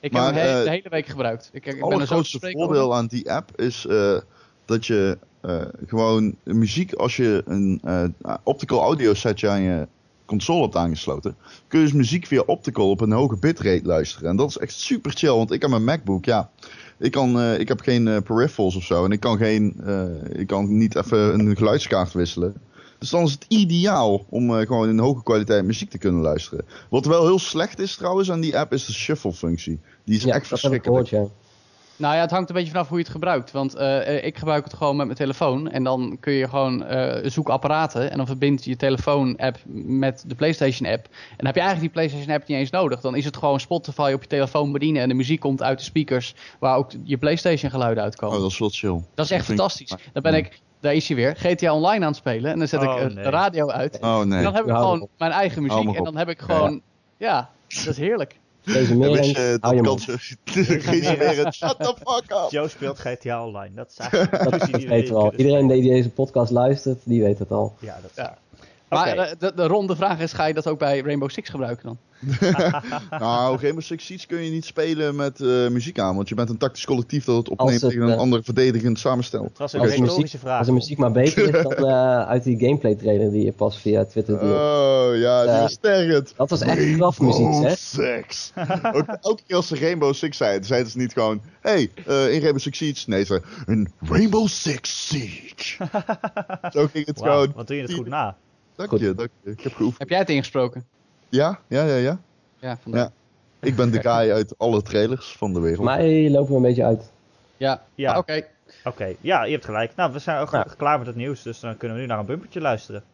[0.00, 1.50] Ik Maar, heb hem he- de hele week gebruikt.
[1.52, 2.96] Ik, ik ben Het zo allergrootste te spreken voordeel over.
[2.96, 4.16] aan die app is eh,
[4.64, 9.86] dat je eh, gewoon muziek, als je een eh, optical audio setje aan je
[10.24, 11.36] console hebt aangesloten,
[11.68, 14.28] kun je dus muziek via optical op een hoge bitrate luisteren.
[14.28, 16.50] En dat is echt super chill, want ik heb een MacBook, ja.
[16.98, 20.40] Ik, kan, eh, ik heb geen eh, peripherals of zo en ik kan, geen, eh,
[20.40, 22.54] ik kan niet even een geluidskaart wisselen.
[22.98, 26.64] Dus dan is het ideaal om gewoon in hoge kwaliteit muziek te kunnen luisteren.
[26.90, 29.80] Wat wel heel slecht is trouwens aan die app is de shuffle functie.
[30.04, 31.08] Die is Ja, echt verschrikkelijk.
[31.08, 31.41] gehoord, ja.
[31.96, 33.50] Nou ja, het hangt een beetje vanaf hoe je het gebruikt.
[33.50, 35.70] Want eh, eh, ik gebruik het gewoon met mijn telefoon.
[35.70, 38.10] En dan kun je gewoon eh zoeken apparaten.
[38.10, 41.04] En dan verbindt je telefoon-app met de PlayStation-app.
[41.04, 43.00] En dan heb je eigenlijk die PlayStation-app niet eens nodig.
[43.00, 45.02] Dan is het gewoon Spotify op je telefoon bedienen.
[45.02, 48.36] En de muziek komt uit de speakers waar ook je PlayStation-geluiden uitkomen.
[48.36, 49.00] Oh, dat is wel chill.
[49.14, 49.94] dat is echt vind ik- fantastisch.
[50.12, 52.52] Dan ben ik, daar is hij weer, GTA Online aan het spelen.
[52.52, 53.24] En dan zet Oh, ik eh, nee.
[53.24, 53.98] de radio uit.
[54.00, 54.42] Oh En nee.
[54.42, 55.96] dan heb ik gewoon mijn eigen muziek.
[55.96, 56.80] En dan heb ik gewoon,
[57.16, 58.40] ja, dat is heerlijk.
[58.64, 61.52] Deze wist je hou je dat kansen reserveren?
[61.62, 62.46] Shut the fuck up!
[62.50, 63.74] Joe speelt GTA Online.
[63.74, 63.96] Dat is
[64.30, 65.28] Dat we weten we al.
[65.28, 67.74] kunnen Iedereen die deze podcast luistert, die weet het al.
[67.80, 68.38] Ja, dat is Ja.
[68.92, 71.84] Maar eh, de, de ronde vraag is, ga je dat ook bij Rainbow Six gebruiken
[71.84, 71.98] dan?
[73.10, 76.50] Nou, Rainbow Six Siege kun je niet spelen met eh, muziek aan, want je bent
[76.50, 79.44] een tactisch collectief dat het opneemt het, tegen een eh, ander verdedigend samenstel.
[79.44, 80.58] Het was een retorische muziek, vraag.
[80.58, 83.78] als de muziek maar beter is dan eh, uit die gameplay trailer die je pas
[83.78, 84.52] via Twitter deelt.
[84.52, 86.32] Oh ja, die was.
[86.36, 87.78] Dat was echt grafmuziek, zeg.
[87.78, 88.52] Six.
[88.96, 92.40] Ook, elke keer als ze Rainbow Six zeiden, zeiden ze niet gewoon: hey, eh, in
[92.40, 93.10] Rainbow Six Siege.
[93.10, 95.88] Nee, ze een Rainbow Six Siege.
[96.72, 97.52] Zo ging het Wauw, gewoon.
[97.54, 98.36] wat doe je het goed na.
[98.88, 99.08] Dank Goed.
[99.08, 99.50] je, dank je.
[99.50, 99.98] Ik heb geoefend.
[99.98, 100.84] Heb jij het ingesproken?
[101.28, 102.20] Ja, ja, ja, ja.
[102.58, 103.00] Ja, vandaar.
[103.00, 103.12] Ja.
[103.68, 105.84] Ik ben de guy uit alle trailers van de wereld.
[105.84, 107.10] Mij lopen we een beetje uit.
[107.56, 108.12] Ja, Ja.
[108.12, 108.42] Ah, oké.
[108.84, 109.92] Oké, ja, je hebt gelijk.
[109.96, 110.66] Nou, we zijn ook Ja.
[110.76, 113.04] klaar met het nieuws, dus dan kunnen we nu naar een bumpertje luisteren.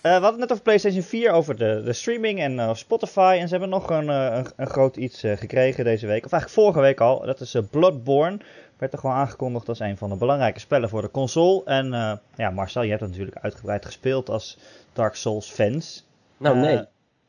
[0.00, 3.36] Eh, we hadden het net over PlayStation 4, over de, de streaming en eh, Spotify.
[3.40, 6.24] En ze hebben nog een, eh, een, een groot iets eh, gekregen deze week.
[6.24, 7.26] Of eigenlijk vorige week al.
[7.26, 8.38] Dat is Bloodborne.
[8.80, 11.64] Werd er gewoon aangekondigd als een van de belangrijke spellen voor de console.
[11.64, 14.58] En eh, ja, Marcel, je hebt het natuurlijk uitgebreid gespeeld als
[14.92, 16.06] Dark Souls fans.
[16.36, 16.84] Nou, Eh, nee.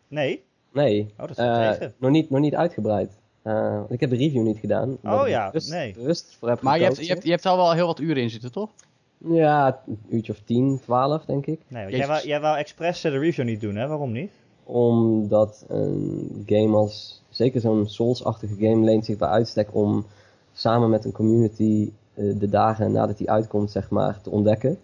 [0.08, 0.44] Nee?
[0.74, 1.02] Nee.
[1.12, 1.94] Oh, dat is Eh, tegen.
[1.98, 3.20] nog, niet, nog niet uitgebreid.
[3.42, 4.98] Eh, ik heb de review niet gedaan.
[5.04, 5.94] Oh ja, bewust, nee.
[5.94, 8.22] bewust voor heb Maar je hebt, je, hebt, je hebt al wel heel wat uren
[8.22, 8.70] in zitten, toch?
[9.18, 11.60] Ja, een uurtje of 10, 12 denk ik.
[11.68, 13.88] Nee, want jij wou, jij wou expres de review niet doen, hè?
[13.88, 14.32] Waarom niet?
[14.64, 20.06] Omdat een game als, zeker zo'n Souls-achtige game, leent zich bij uitstek om
[20.54, 24.78] samen met een community eh, de dagen nadat die uitkomt, zeg maar, te ontdekken.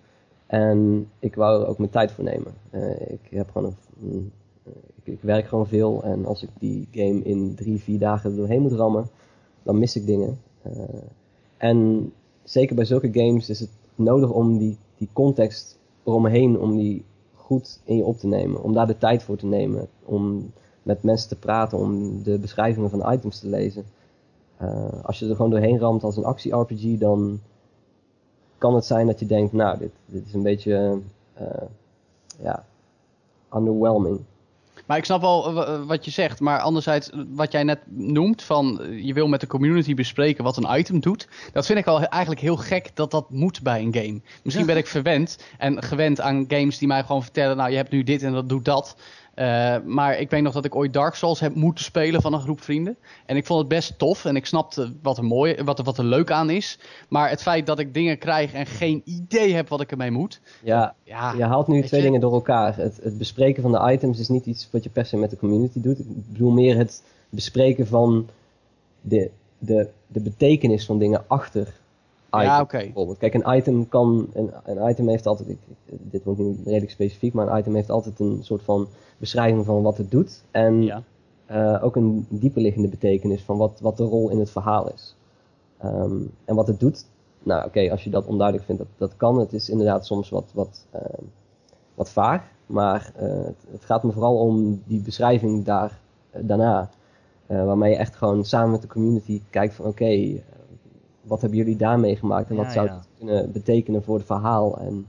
[0.46, 2.54] En ik wou er ook mijn tijd voor nemen.
[2.70, 4.32] Eh, ik heb gewoon een,
[4.64, 4.72] eh,
[5.04, 8.72] ik, werk gewoon veel en als ik die game in drie, vier dagen doorheen moet
[8.72, 9.10] rammen,
[9.64, 10.40] dan mis ik dingen.
[11.58, 12.12] En
[12.44, 17.80] zeker bij zulke games is het nodig om die, die context eromheen, om die goed
[17.84, 18.64] in je op te nemen.
[18.64, 19.88] Om daar de tijd voor te nemen.
[20.06, 20.52] Om
[20.84, 23.86] met mensen te praten, om de beschrijvingen van items te lezen.
[24.58, 27.40] Eh, als je er gewoon doorheen ramt als een actie-RPG, dan
[28.58, 31.00] kan het zijn dat je denkt, nou, dit, dit is een beetje,
[31.34, 31.68] eh,
[32.42, 32.66] ja,
[33.54, 34.20] underwhelming.
[34.86, 36.40] Maar ik snap wel eh, wat je zegt.
[36.40, 40.80] Maar anderzijds, wat jij net noemt, van je wil met de community bespreken wat een
[40.80, 41.28] item doet.
[41.54, 44.22] Dat vind ik al eigenlijk heel gek dat dat moet bij een game.
[44.44, 47.92] Misschien ben ik verwend en gewend aan games die mij gewoon vertellen, nou je hebt
[47.92, 48.96] nu dit en dat doet dat.
[49.38, 52.40] Eh, maar ik weet nog dat ik ooit Dark Souls heb moeten spelen van een
[52.42, 52.98] groep vrienden.
[53.26, 55.98] En ik vond het best tof en ik snapte wat er mooi, wat er, wat
[55.98, 56.80] er leuk aan is.
[57.10, 60.42] Maar het feit dat ik dingen krijg en geen idee heb wat ik ermee moet.
[60.64, 62.06] Ja, Ja, je haalt nu twee je?
[62.06, 62.76] dingen door elkaar.
[62.76, 65.38] Het, het bespreken van de items is niet iets wat je per se met de
[65.38, 66.00] community doet.
[66.00, 68.28] Ik bedoel meer het bespreken van
[69.02, 71.74] de, de, de betekenis van dingen achter.
[72.32, 72.78] Ja, oké.
[72.78, 73.18] Bijvoorbeeld.
[73.18, 74.28] Kijk, een item kan.
[74.34, 75.50] Een, een item heeft altijd.
[75.50, 79.66] Ik, dit wordt nu redelijk specifiek, maar een item heeft altijd een soort van beschrijving
[79.66, 80.44] van wat het doet.
[80.52, 81.04] En Ja.
[81.46, 85.16] eh, ook een dieperliggende betekenis van wat, wat de rol in het verhaal is.
[85.78, 86.16] Ehm,
[86.46, 87.06] en wat het doet,
[87.44, 89.40] nou oké, als je dat onduidelijk vindt, dat, dat kan.
[89.40, 91.24] Het is inderdaad soms wat, wat, ehm,
[91.96, 96.00] wat vaag, maar eh, het, het gaat me vooral om die beschrijving daar,
[96.32, 96.90] eh, daarna.
[97.48, 100.42] Waarmee je echt gewoon samen met de community kijkt van oké,
[101.28, 104.78] wat hebben jullie daar meegemaakt en Ja, wat zou het kunnen betekenen voor het verhaal.
[104.78, 105.08] En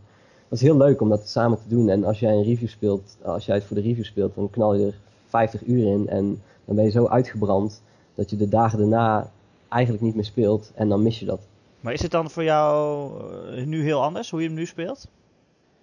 [0.49, 1.89] dat is heel leuk om dat samen te doen.
[1.89, 4.75] En als jij een review speelt, als jij het voor de review speelt, dan knal
[4.75, 7.83] je er 50 uur in en dan ben je zo uitgebrand
[8.15, 9.31] dat je de dagen daarna
[9.69, 11.41] eigenlijk niet meer speelt en dan mis je dat.
[11.81, 13.11] Maar is het dan voor jou
[13.55, 15.09] eh, nu heel anders, hoe je hem nu speelt?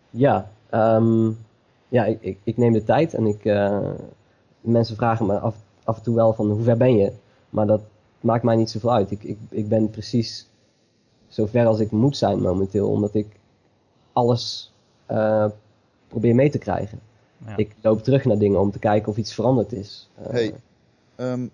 [0.09, 1.31] Ja, ehm,
[1.87, 3.89] ja ik, ik, ik neem de tijd en ik, eh,
[4.61, 7.11] mensen vragen me af, af en toe wel van hoe ver ben je?
[7.49, 7.81] Maar dat
[8.25, 9.11] maakt mij niet zoveel uit.
[9.11, 10.47] Ik, ik, ik ben precies
[11.27, 13.27] zo ver als ik moet zijn momenteel, omdat ik
[14.13, 14.73] alles
[15.05, 15.45] eh,
[16.07, 16.99] probeer mee te krijgen.
[17.45, 17.57] Ja.
[17.57, 20.09] Ik loop terug naar dingen om te kijken of iets veranderd is.
[20.23, 20.53] Eh, Hey,
[21.15, 21.47] Ehm,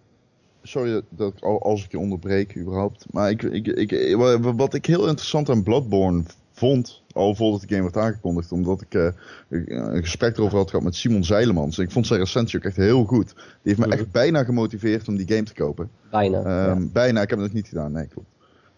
[0.64, 3.06] sorry dat ik, al- als ik je onderbreek überhaupt.
[3.14, 6.24] Maar ik, ik, ik, wa- wat ik heel interessant aan Bloodborne
[6.68, 9.07] vond, al voordat de game werd aangekondigd, omdat ik eh,
[9.49, 11.80] een gesprek erover had gehad met Simon Zeilemans.
[11.80, 13.34] Ik vond zijn recensie ook echt heel goed.
[13.36, 13.95] Die heeft me Mhm.
[13.97, 15.89] echt bijna gemotiveerd om die game te kopen.
[16.12, 16.38] Bijna.
[16.38, 16.88] Ehm, ja.
[16.93, 18.28] Bijna, ik heb het nog niet gedaan, nee klopt.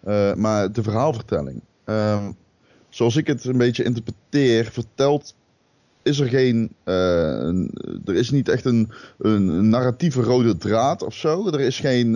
[0.03, 1.61] Eh, maar de verhaalvertelling.
[1.85, 2.31] ehm,
[2.89, 5.35] zoals ik het een beetje interpreteer, vertelt.
[6.01, 6.71] Is er geen.
[6.83, 7.47] eh,
[8.05, 11.47] er is niet echt een, een, narratieve rode draad of zo.
[11.47, 12.15] Er is geen,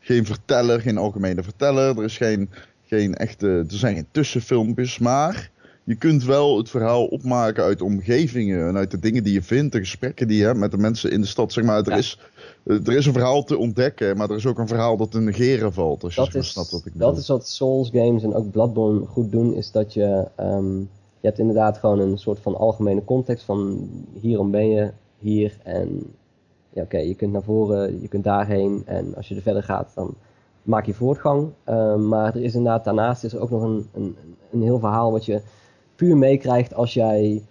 [0.00, 1.98] geen verteller, geen algemene verteller.
[1.98, 2.50] Er is geen,
[2.86, 3.46] geen echte.
[3.48, 4.98] Er zijn geen tussenfilmpjes.
[4.98, 5.50] Maar
[5.84, 9.42] je kunt wel het verhaal opmaken uit de omgevingen en uit de dingen die je
[9.42, 11.52] vindt, de gesprekken die je hebt met de mensen in de stad.
[11.52, 11.96] Zeg maar, er, Ja.
[11.96, 12.18] is,
[12.64, 15.72] er is een verhaal te ontdekken, maar er is ook een verhaal dat te negeren
[15.72, 16.02] valt.
[16.04, 17.08] Als je dat maar is, snapt wat ik bedoel.
[17.08, 20.78] dat is wat Souls games en ook Bloodborne goed doen, is dat je, ehm,
[21.20, 23.88] je hebt inderdaad gewoon een soort van algemene context van
[24.20, 26.02] hierom ben je, hier en
[26.72, 29.92] ja, oké, je kunt naar voren, je kunt daarheen en als je er verder gaat
[29.94, 30.14] dan
[30.66, 31.52] maak je voortgang.
[31.64, 34.16] Ehm, maar er is inderdaad daarnaast is er ook nog een, een,
[34.50, 35.42] een heel verhaal wat je
[35.94, 37.42] puur meekrijgt als jij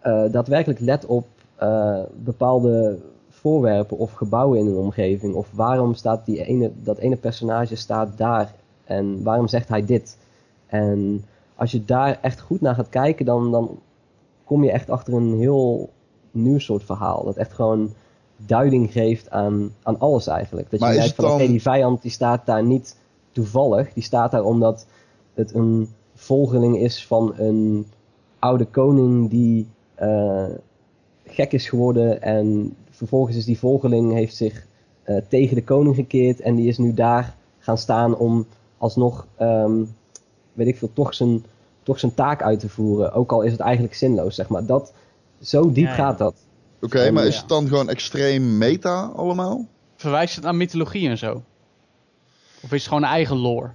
[0.00, 2.98] eh, daadwerkelijk let op eh, bepaalde
[3.28, 5.34] voorwerpen of gebouwen in een omgeving.
[5.34, 8.54] Of waarom staat die ene, dat ene personage staat daar
[8.84, 10.18] en waarom zegt hij dit.
[10.66, 13.78] En als je daar echt goed naar gaat kijken, dan, dan
[14.44, 15.90] kom je echt achter een heel
[16.30, 17.24] nieuw soort verhaal.
[17.24, 17.92] Dat echt gewoon
[18.46, 20.70] duiding geeft aan, aan alles eigenlijk.
[20.70, 22.96] Dat Maar je merkt het van oké, dan- die vijand die staat daar niet
[23.32, 23.92] toevallig.
[23.92, 24.86] Die staat daar omdat
[25.34, 27.86] het een volgeling is van een
[28.38, 30.44] oude koning die eh,
[31.24, 32.22] gek is geworden.
[32.22, 34.66] En vervolgens is die volgeling heeft zich
[35.02, 36.40] eh, tegen de koning gekeerd.
[36.40, 38.46] En die is nu daar gaan staan om
[38.78, 39.84] alsnog, ehm,
[40.52, 41.44] weet ik veel, toch zijn,
[41.82, 43.12] toch zijn taak uit te voeren.
[43.12, 44.66] Ook al is het eigenlijk zinloos, zeg maar.
[44.66, 44.92] Dat,
[45.40, 45.94] zo diep Ja, ja.
[45.96, 46.34] gaat dat.
[46.84, 47.40] Oké, maar is Ja.
[47.40, 49.66] het dan gewoon extreem meta allemaal?
[49.96, 51.42] Verwijst het naar mythologie en zo?
[52.62, 53.70] Of is het gewoon een eigen lore?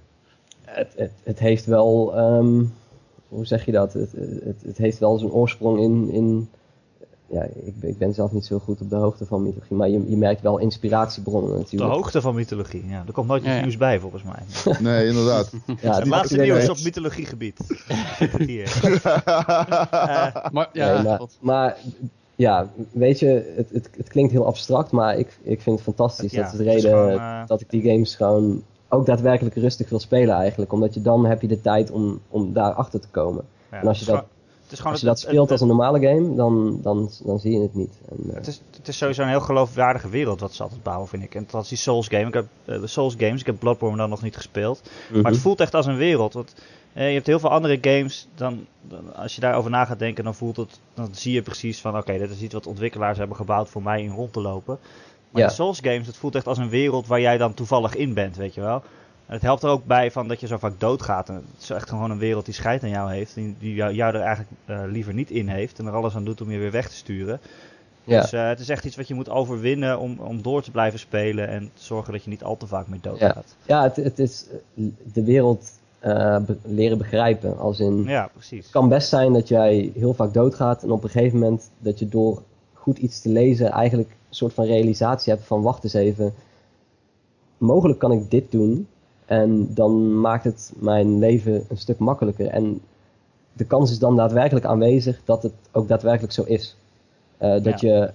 [0.64, 2.62] Het, het, het heeft wel, ehm,
[3.28, 3.92] hoe zeg je dat?
[3.92, 4.12] Het,
[4.44, 6.48] het, het heeft wel zijn oorsprong in, in
[7.26, 9.88] ja, ik, ben- ik ben zelf niet zo goed op de hoogte van mythologie, maar
[9.88, 11.92] je, je merkt wel inspiratiebronnen De natuurlijk.
[11.92, 12.86] hoogte van mythologie.
[12.88, 13.62] Ja, er komt nooit iets Ja, ja.
[13.62, 14.42] nieuws bij, volgens mij.
[14.92, 15.50] Nee, inderdaad.
[15.80, 17.58] Ja, het laatste nieuws op mythologiegebied.
[18.46, 18.80] Hier.
[18.82, 21.36] Eh, Maar, ja, Nee, maar, God.
[21.40, 21.76] maar
[22.40, 26.32] ja, weet je, het, het, het klinkt heel abstract, maar ik, ik vind het fantastisch.
[26.32, 29.54] Ja, dat is de is reden gewoon, eh, dat ik die games gewoon ook daadwerkelijk
[29.54, 30.72] rustig wil spelen eigenlijk.
[30.72, 33.44] Omdat je dan heb je de tijd om, om daar achter te komen.
[33.70, 34.24] ja, en als je dat,
[34.84, 37.74] als je dat speelt het- als een normale game, dan, dan, dan zie je het
[37.74, 38.00] niet.
[38.08, 41.08] En, eh, Het is, het is sowieso een heel geloofwaardige wereld wat ze altijd bouwen,
[41.08, 41.34] vind ik.
[41.34, 42.26] En dat is die Souls game.
[42.26, 44.80] Ik heb eh, Souls games, ik heb Bloodborne dan nog niet gespeeld.
[45.08, 45.42] Maar het mhm.
[45.42, 46.32] voelt echt als een wereld.
[46.32, 46.54] Want,
[46.92, 50.34] je hebt heel veel andere games, dan, dan- als je daarover na gaat denken, dan
[50.34, 53.68] voelt het, dan zie je precies van, oké, dit is iets wat ontwikkelaars hebben gebouwd
[53.68, 54.78] voor mij in rond te lopen.
[55.30, 55.48] Maar Ja.
[55.48, 58.36] de Souls games, het voelt echt als een wereld waar jij dan toevallig in bent,
[58.36, 58.82] weet je wel.
[59.26, 61.28] En het helpt er ook bij van dat je zo vaak doodgaat.
[61.28, 63.34] En het is echt gewoon een wereld die scheid aan jou heeft.
[63.34, 65.78] Die, die jou, jou er eigenlijk eh, liever niet in heeft.
[65.78, 67.40] En er alles aan doet om je weer weg te sturen.
[68.04, 68.20] ja.
[68.20, 70.98] Dus eh, het is echt iets wat je moet overwinnen om, om door te blijven
[70.98, 71.48] spelen.
[71.48, 73.56] En te zorgen dat je niet al te vaak meer doodgaat.
[73.66, 75.70] ja, het, het is eh, de wereld
[76.00, 77.58] eh, be- leren begrijpen.
[77.58, 78.62] Als in, Ja, precies.
[78.62, 81.98] Het kan best zijn dat jij heel vaak doodgaat en op een gegeven moment dat
[81.98, 82.42] je door
[82.72, 86.32] goed iets te lezen eigenlijk een soort van realisatie hebt van wacht eens even,
[87.58, 88.86] mogelijk kan ik dit doen
[89.26, 92.46] en dan maakt het mijn leven een stuk makkelijker.
[92.46, 92.80] En
[93.52, 96.76] de kans is dan daadwerkelijk aanwezig dat het ook daadwerkelijk zo is.
[97.38, 98.12] Eh, dat je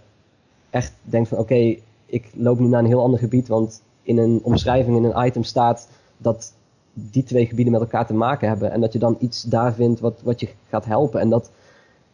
[0.70, 1.76] echt denkt van oké,
[2.06, 5.44] ik loop nu naar een heel ander gebied, want in een omschrijving in een item
[5.44, 6.54] staat dat
[6.98, 8.72] die twee gebieden met elkaar te maken hebben.
[8.72, 11.20] En dat je dan iets daar vindt wat, wat je gaat helpen.
[11.20, 11.52] En dat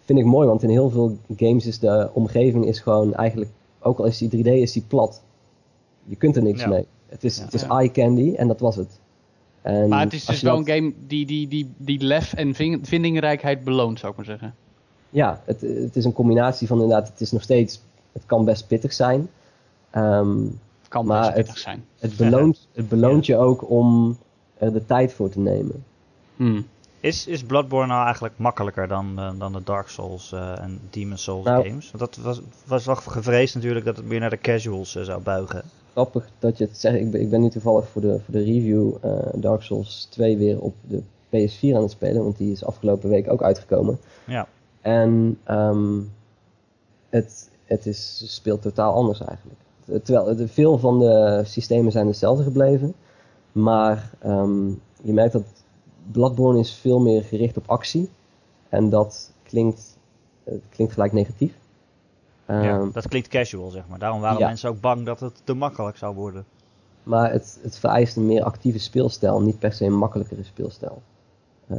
[0.06, 4.00] vind ik mooi, want in heel veel games is de omgeving is gewoon eigenlijk, ook
[4.00, 5.22] al is die 3D, is die plat.
[6.04, 6.68] Je kunt er niks Ja.
[6.68, 6.86] mee.
[7.10, 7.68] Het is, het is Ja.
[7.70, 9.00] eye candy en dat was het.
[9.62, 12.54] En Maar het is dus wel dat- een game die, die, die, die lef en
[12.86, 14.56] vindingrijkheid beloont, zou ik maar zeggen.
[15.10, 18.68] Ja, het, het is een combinatie van inderdaad, het is nog steeds, het kan best
[18.68, 19.30] pittig zijn.
[19.90, 21.84] Het kan Maar best het- pittig zijn.
[22.00, 24.18] het beloont, het beloont je ook om
[24.62, 25.84] er de tijd voor te nemen.
[26.36, 26.66] Hmm.
[27.00, 31.18] Is, is Bloodborne nou eigenlijk makkelijker dan, eh, dan de Dark Souls eh, en Demon
[31.18, 31.68] Souls Nou.
[31.68, 31.92] games?
[31.92, 35.22] Want dat was, was wel gevreesd natuurlijk dat het meer naar de casuals eh, zou
[35.22, 35.64] buigen.
[35.92, 36.96] Grappig dat je het zegt.
[36.96, 40.38] Ik ben, ik ben nu toevallig voor de, voor de review eh, Dark Souls 2
[40.38, 44.00] weer op de PS4 aan het spelen, want die is afgelopen week ook uitgekomen.
[44.26, 44.48] Ja.
[44.82, 46.00] En ehm,
[47.10, 49.60] het, het is, speelt totaal anders eigenlijk.
[50.04, 52.94] Terwijl de, veel van de systemen zijn hetzelfde gebleven.
[53.52, 54.70] Maar ehm,
[55.02, 55.64] je merkt dat
[56.12, 58.10] Bloodborne is veel meer gericht op actie.
[58.70, 59.98] En dat klinkt,
[60.44, 61.54] het klinkt gelijk negatief.
[62.48, 64.00] ja, Ehm, dat klinkt casual, zeg maar.
[64.00, 64.48] Daarom waren ja.
[64.48, 66.46] mensen ook bang dat het te makkelijk zou worden.
[67.04, 71.02] Maar het, het vereist een meer actieve speelstijl, niet per se een makkelijkere speelstijl.
[71.68, 71.78] Eh,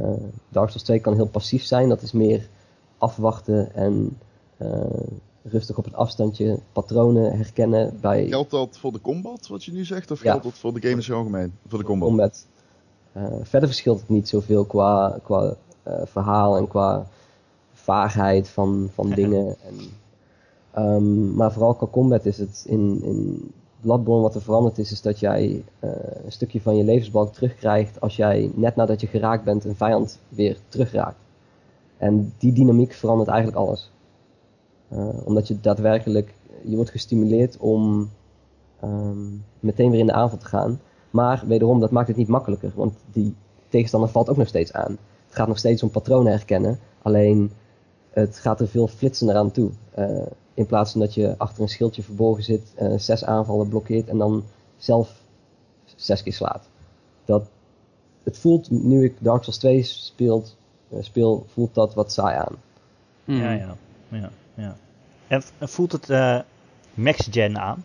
[0.49, 2.49] Dark Souls 2 kan heel passief zijn, dat is meer
[2.97, 4.17] afwachten en
[4.57, 4.83] eh,
[5.43, 9.85] rustig op het afstandje patronen herkennen bij Geldt dat voor de combat, wat je nu
[9.85, 10.11] zegt?
[10.11, 10.29] Of Ja.
[10.31, 11.53] geldt dat voor de game in zijn algemeen?
[11.67, 12.07] Voor de combat.
[12.07, 12.45] combat.
[13.11, 17.07] Eh, verder verschilt het niet zoveel qua, qua eh, verhaal en qua
[17.73, 19.55] vaagheid van, van dingen.
[19.67, 19.75] En,
[20.71, 25.01] ehm, maar vooral qua combat is het in, in Bloodborne wat er veranderd is, is
[25.01, 25.89] dat jij eh,
[26.25, 30.19] een stukje van je levensbalk terugkrijgt als jij net nadat je geraakt bent een vijand
[30.29, 31.17] weer terugraakt.
[31.97, 33.91] En die dynamiek verandert eigenlijk alles.
[34.95, 38.09] Eh, omdat je daadwerkelijk, je wordt gestimuleerd om
[38.79, 39.27] ehm,
[39.59, 40.79] meteen weer in de aanval te gaan.
[41.09, 43.35] Maar wederom, dat maakt het niet makkelijker, want die
[43.69, 44.97] tegenstander valt ook nog steeds aan.
[45.25, 47.51] Het gaat nog steeds om patronen herkennen, alleen
[48.09, 49.71] het gaat er veel flitsender aan toe.
[49.91, 54.07] Eh, in plaats van dat je achter een schildje verborgen zit, eh, zes aanvallen blokkeert
[54.07, 54.43] en dan
[54.77, 55.21] zelf
[55.95, 56.69] zes keer slaat.
[57.25, 57.49] Dat,
[58.23, 60.57] het voelt, nu ik Dark Souls 2 speelt,
[60.99, 62.55] speel, voelt dat wat saai aan.
[63.25, 63.41] Hmm.
[63.41, 63.75] Ja, ja.
[64.09, 64.75] ja, ja.
[65.27, 66.39] En, en voelt het eh
[66.93, 67.83] max-gen aan?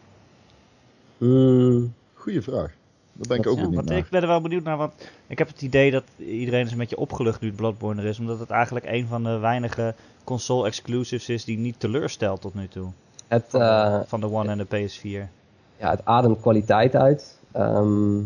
[1.18, 2.76] Mm, Goeie vraag.
[3.12, 3.96] Daar ben ik Dat- ook ja, naar.
[3.96, 4.92] ik ben er wel benieuwd naar, want
[5.26, 8.18] ik heb het idee dat iedereen is een beetje opgelucht nu het Bloodborne er is.
[8.18, 9.94] Omdat het eigenlijk een van de weinige
[10.24, 12.90] console exclusives is die niet teleurstelt tot nu toe.
[13.28, 15.28] het, Van, eh, de, van de One en de PS4.
[15.76, 17.38] ja, het ademt kwaliteit uit.
[17.52, 18.20] Ehm,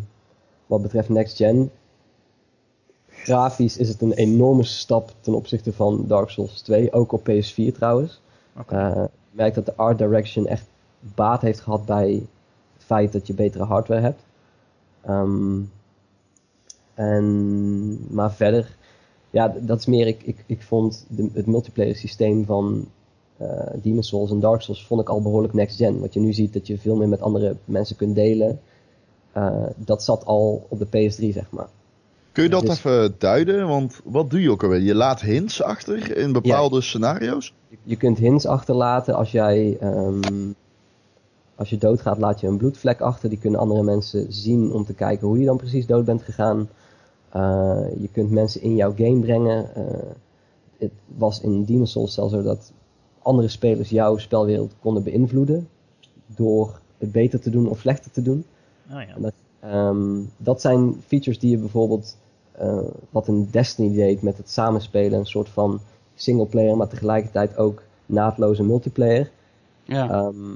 [0.67, 1.71] wat betreft next gen.
[3.09, 7.73] Grafisch is het een enorme stap ten opzichte van Dark Souls 2, ook op PS4
[7.75, 8.21] trouwens.
[8.59, 8.75] Oké.
[8.77, 8.95] Eh,
[9.31, 10.69] je merkt dat de art direction echt
[11.15, 12.13] baat heeft gehad bij
[12.75, 14.23] het feit dat je betere hardware hebt.
[15.01, 15.61] Ehm,
[16.95, 18.77] en, maar verder,
[19.31, 22.89] ja, dat is meer, ik, ik, ik vond de, het multiplayer systeem van
[23.37, 26.01] eh Demon's Souls en Dark Souls vond ik al behoorlijk next gen.
[26.01, 28.61] Wat je nu ziet dat je veel meer met andere mensen kunt delen.
[29.33, 31.69] eh, dat zat al op de PS3, zeg maar.
[32.33, 33.69] Kun je dat Dus- even duiden?
[33.69, 34.81] Want wat doe je ook alweer?
[34.81, 37.55] Je laat hints achter in bepaalde scenario's?
[37.69, 39.77] Je, je kunt hints achterlaten als jij.
[39.81, 40.51] ehm,
[41.55, 43.29] als je doodgaat, laat je een bloedvlek achter.
[43.29, 46.69] Die kunnen andere mensen zien om te kijken hoe je dan precies dood bent gegaan.
[47.29, 49.75] Eh, je kunt mensen in jouw game brengen.
[49.75, 49.85] Eh,
[50.79, 52.73] het was in Demon's Souls zelfs zo dat
[53.23, 55.69] andere spelers jouw spelwereld konden beïnvloeden.
[56.27, 58.45] Door het beter te doen of slechter te doen.
[58.91, 59.15] Oh, ja.
[59.15, 62.17] En dat, ehm, dat zijn features die je bijvoorbeeld,
[62.53, 62.79] eh,
[63.11, 65.81] wat een Destiny deed met het samenspelen, een soort van
[66.15, 69.31] singleplayer, maar tegelijkertijd ook naadloze multiplayer.
[69.85, 70.11] Ja.
[70.11, 70.51] Ehm,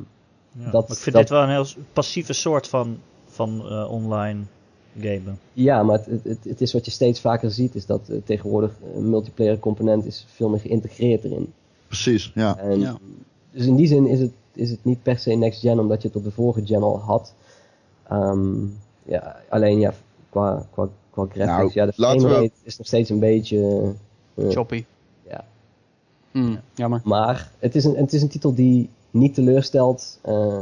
[0.59, 0.70] Ja.
[0.70, 4.40] dat- Maar ik vind dat- dit wel een heel passieve soort van, van eh, online
[5.01, 5.38] gamen.
[5.53, 8.72] ja, maar het, het, het is wat je steeds vaker ziet, is dat eh, tegenwoordig
[8.94, 11.53] een multiplayer component is veel meer geïntegreerd erin.
[11.86, 12.57] Precies, ja.
[12.59, 12.97] En, Ja.
[13.51, 16.09] Dus in die zin is het, is het niet per se next gen, omdat je
[16.09, 17.34] het op de vorige gen al had.
[18.09, 18.64] Ehm,
[19.03, 19.94] ja, alleen ja,
[20.30, 21.93] qua, qua, qua graphics, Nou, ja, de
[22.29, 23.93] we- is nog steeds een beetje...
[24.35, 24.85] eh, Choppy.
[25.29, 25.45] ja.
[26.31, 27.01] Hmm, Jammer.
[27.05, 30.59] Maar het is een, het is een titel die niet teleurstelt eh,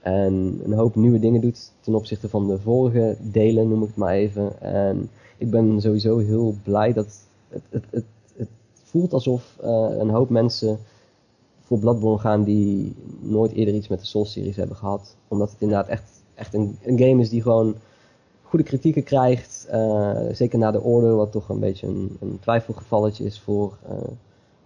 [0.00, 3.96] en een hoop nieuwe dingen doet ten opzichte van de vorige delen, noem ik het
[3.96, 4.60] maar even.
[4.60, 7.18] En ik ben sowieso heel blij dat
[7.48, 8.04] het, het, het,
[8.36, 8.48] het
[8.84, 10.78] voelt alsof eh, een hoop mensen
[11.64, 15.16] voor Bloodborne gaan die nooit eerder iets met de Souls-series hebben gehad.
[15.28, 17.74] Omdat het inderdaad echt, echt een, een game is die gewoon
[18.52, 19.66] goede kritieken krijgt.
[19.70, 23.76] eh, zeker na de Order, wat toch een beetje een, een twijfelgevalletje is voor...
[23.88, 23.94] eh,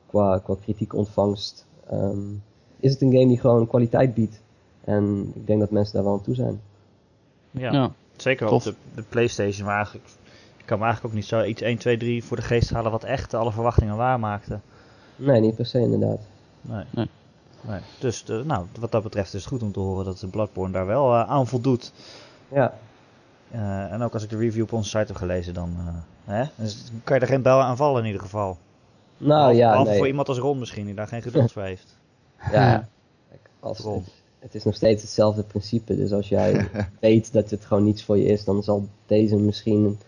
[0.06, 2.18] qua, qua kritiek ontvangst, ehm,
[2.80, 4.40] is het een game die gewoon kwaliteit biedt.
[4.84, 6.60] En ik denk dat mensen daar wel aan toe zijn.
[7.50, 7.90] Ja, Ja.
[8.16, 8.66] zeker tof.
[8.66, 9.66] op de, de Playstation.
[9.66, 10.06] Maar eigenlijk,
[10.56, 12.90] ik kan me eigenlijk ook niet zo iets 1, 2, 3 voor de geest halen
[12.90, 14.58] wat echt alle verwachtingen waarmaakte.
[15.16, 16.20] Nee, niet per se inderdaad.
[16.60, 16.84] Nee.
[16.90, 17.08] Nee.
[17.60, 17.80] Nee.
[18.00, 20.72] Dus eh, nou, wat dat betreft is het goed om te horen dat de Bloodborne
[20.72, 21.92] daar wel aan voldoet.
[22.48, 22.78] Ja,
[23.50, 26.44] Eh, en ook als ik de review op onze site heb gelezen, dan eh, hè?
[26.56, 28.58] Dus kan je er geen bel aan vallen in ieder geval.
[29.16, 29.98] nou Behalve- ja, behalve nee.
[29.98, 31.96] voor iemand als Ron misschien, die daar geen geduld voor heeft.
[32.52, 32.88] Ja,
[33.60, 34.02] als, het,
[34.38, 35.96] het is nog steeds hetzelfde principe.
[35.96, 36.68] Dus als jij
[37.00, 39.98] weet dat het gewoon niets voor je is, dan zal deze misschien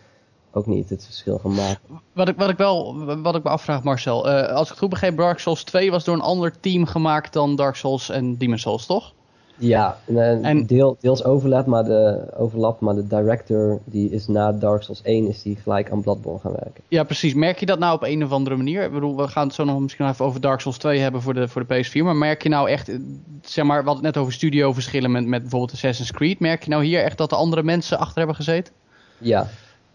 [0.51, 1.81] ook niet het verschil gaan maken.
[2.13, 4.29] Wat ik, wat ik wel wat ik me afvraag, Marcel.
[4.31, 7.33] eh, als ik het goed begreep, Dark Souls 2 was door een ander team gemaakt
[7.33, 9.13] dan Dark Souls en Demon Souls, toch?
[9.59, 14.27] Ja, en, eh, En- deel, deels overlap, maar de, overlap, maar de director die is
[14.27, 16.83] na Dark Souls 1 is die gelijk aan Bloodborne gaan werken.
[16.89, 17.35] Ja, precies.
[17.35, 18.83] Merk je dat nou op een of andere manier?
[18.85, 21.35] Ik bedoel, we gaan het zo nog misschien even over Dark Souls 2 hebben voor
[21.35, 22.05] de, voor de PS4.
[22.05, 22.97] Maar merk je nou echt, eh,
[23.43, 26.41] zeg maar, we hadden het net over studioverschillen met, met bijvoorbeeld Assassin's Creed.
[26.41, 28.73] Merk je nou hier echt dat er andere mensen achter hebben gezeten?
[29.19, 29.49] Ja,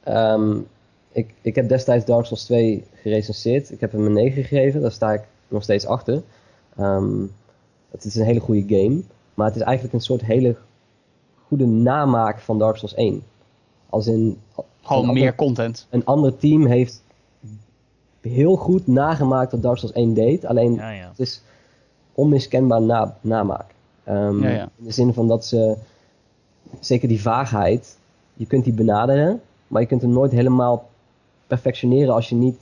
[0.04, 0.58] ehm,
[1.12, 3.72] ik, ik heb destijds Dark Souls 2 gerecenseerd.
[3.72, 6.22] Ik heb hem een 9 gegeven, daar sta ik nog steeds achter.
[6.78, 7.22] Ehm,
[7.92, 9.02] het is een hele goede game,
[9.34, 10.56] maar het is eigenlijk een soort hele
[11.48, 13.24] goede namaak van Dark Souls 1.
[13.90, 14.38] Als in,
[14.82, 15.88] Gewoon meer ander, content.
[15.90, 17.02] een ander team heeft
[18.22, 21.08] heel goed nagemaakt wat Dark Souls 1 deed, alleen Ja, ja.
[21.10, 21.42] het is
[22.14, 23.66] onmiskenbaar na, namaak.
[24.04, 24.70] Ehm, Ja, ja.
[24.78, 25.76] In de zin van dat ze,
[26.80, 27.98] zeker die vaagheid,
[28.34, 30.90] je kunt die benaderen, maar je kunt hem nooit helemaal
[31.48, 32.58] perfectioneren als je niet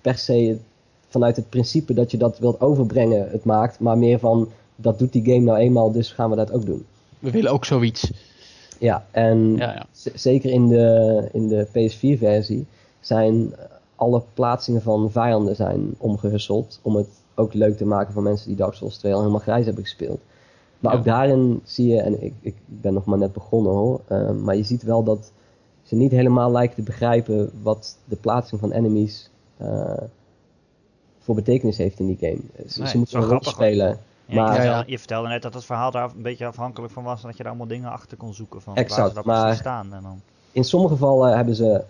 [0.00, 0.58] per se
[1.08, 4.48] vanuit het principe dat je dat wilt overbrengen het maakt, maar meer van
[4.82, 6.84] dat doet die game nou eenmaal, dus gaan we dat ook doen.
[7.18, 8.10] We willen ook zoiets.
[8.78, 9.86] Ja, en Ja, ja.
[9.92, 12.66] z- zeker in de, in de PS4-versie
[13.00, 13.54] zijn
[13.96, 18.56] alle plaatsingen van vijanden zijn omgehusseld om het ook leuk te maken voor mensen die
[18.56, 20.20] Dark Souls 2 al helemaal grijs hebben gespeeld.
[20.78, 20.98] Maar Ja.
[20.98, 24.56] ook daarin zie je, en ik, ik ben nog maar net begonnen hoor, eh, maar
[24.56, 25.32] je ziet wel dat
[25.82, 29.92] ze niet helemaal lijken te begrijpen wat de plaatsing van enemies eh,
[31.18, 32.38] voor betekenis heeft in die game.
[32.68, 33.98] Ze, Nee, ze moeten een rol spelen.
[34.26, 34.84] Ja, Maar- je, vertelde, Ja, ja.
[34.86, 37.22] je vertelde net dat het verhaal daar een beetje afhankelijk van was.
[37.22, 39.54] En dat je er allemaal dingen achter kon zoeken van waar Exact, ze dan maar-
[39.54, 39.92] staan.
[39.94, 40.20] En dan,
[40.52, 41.82] In sommige gevallen hebben ze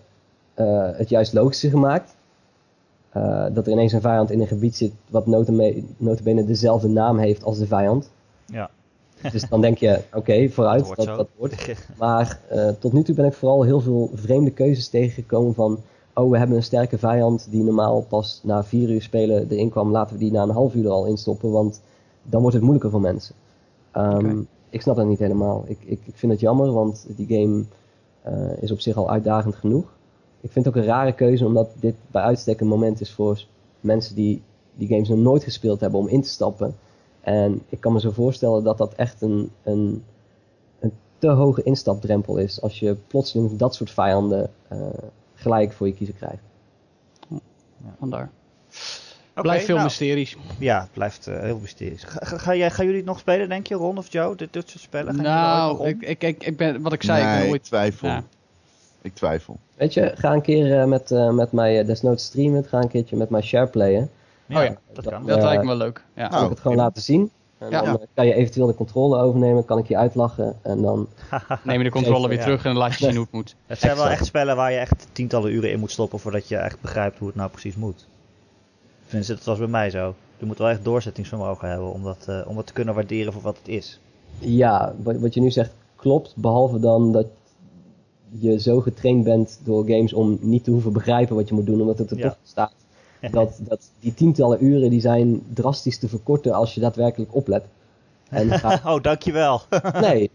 [0.53, 2.15] eh, het juist logischer gemaakt.
[3.09, 5.25] Eh, dat er ineens een vijand in een gebied zit wat
[5.97, 8.09] notabene dezelfde naam heeft als de vijand.
[8.45, 8.69] ja,
[9.31, 11.75] Dus dan denk je, oké, vooruit, Dat dat, dat wordt.
[11.97, 15.79] Maar eh, tot nu toe ben ik vooral heel veel vreemde keuzes tegengekomen van...
[16.15, 19.91] Oh, we hebben een sterke vijand die normaal pas na vier uur spelen erin kwam.
[19.91, 21.81] Laten we die na een half uur er al instoppen, want
[22.23, 23.35] dan wordt het moeilijker voor mensen.
[23.91, 24.41] Ehm.
[24.69, 25.63] Ik snap dat niet helemaal.
[25.67, 27.63] Ik, ik, ik vind het jammer, want die game
[28.21, 29.85] eh, is op zich al uitdagend genoeg.
[30.41, 33.45] Ik vind het ook een rare keuze, omdat dit bij uitstek een moment is voor
[33.79, 34.41] mensen die
[34.75, 36.75] die games nog nooit gespeeld hebben om in te stappen.
[37.21, 40.03] En ik kan me zo voorstellen dat dat echt een, een,
[40.79, 44.77] een te hoge instapdrempel is als je plotseling dat soort vijanden eh,
[45.33, 46.43] gelijk voor je kiezen krijgt.
[47.99, 48.31] Vandaar.
[49.41, 50.37] Blijft veel nou, mysteries.
[50.59, 52.03] Ja, het blijft eh, heel mysterisch.
[52.03, 54.35] Ga, ga, ga jij, gaan jullie het nog spelen, denk je, Ron of Joe?
[54.35, 55.15] Dit, dit soort spellen?
[55.15, 57.63] Gaan Nou, ik, ik, ik, ik ben, wat ik zei, ik nee, ben ik ooit...
[57.63, 58.07] twijfel.
[58.07, 58.23] Ja.
[59.01, 59.59] Ik twijfel.
[59.75, 63.15] Weet je, ga een keer eh, met, eh, met mij desnoods streamen, ga een keertje
[63.15, 64.09] met mij shareplayen.
[64.45, 65.25] ja, oh ja, dat kan.
[65.25, 66.03] Dat lijkt me wel leuk.
[66.15, 66.21] Ja.
[66.21, 67.31] Kan Nou, ik het gewoon laten zien.
[67.57, 67.81] En Ja.
[67.81, 71.07] dan kan je eventueel de controle overnemen, kan ik je uitlachen en dan...
[71.63, 72.43] Neem je de controle weer Ja.
[72.43, 73.55] terug en laat je zien hoe het moet.
[73.65, 76.55] Het zijn wel echt spellen waar je echt tientallen uren in moet stoppen voordat je
[76.57, 78.07] echt begrijpt hoe het nou precies moet.
[79.13, 80.13] Tenminste, dat was bij mij zo.
[80.37, 83.41] Je moet wel echt doorzettingsvermogen hebben om dat, eh, om dat te kunnen waarderen voor
[83.41, 83.99] wat het is.
[84.39, 87.25] Ja, wat, wat je nu zegt klopt, behalve dan dat
[88.29, 91.81] je zo getraind bent door games om niet te hoeven begrijpen wat je moet doen,
[91.81, 92.23] omdat het er Ja.
[92.29, 92.73] toch staat.
[93.31, 97.63] Dat, dat die tientallen uren die zijn drastisch te verkorten als je daadwerkelijk oplet.
[98.29, 99.61] En ga- oh, dankjewel.
[100.01, 100.29] nee,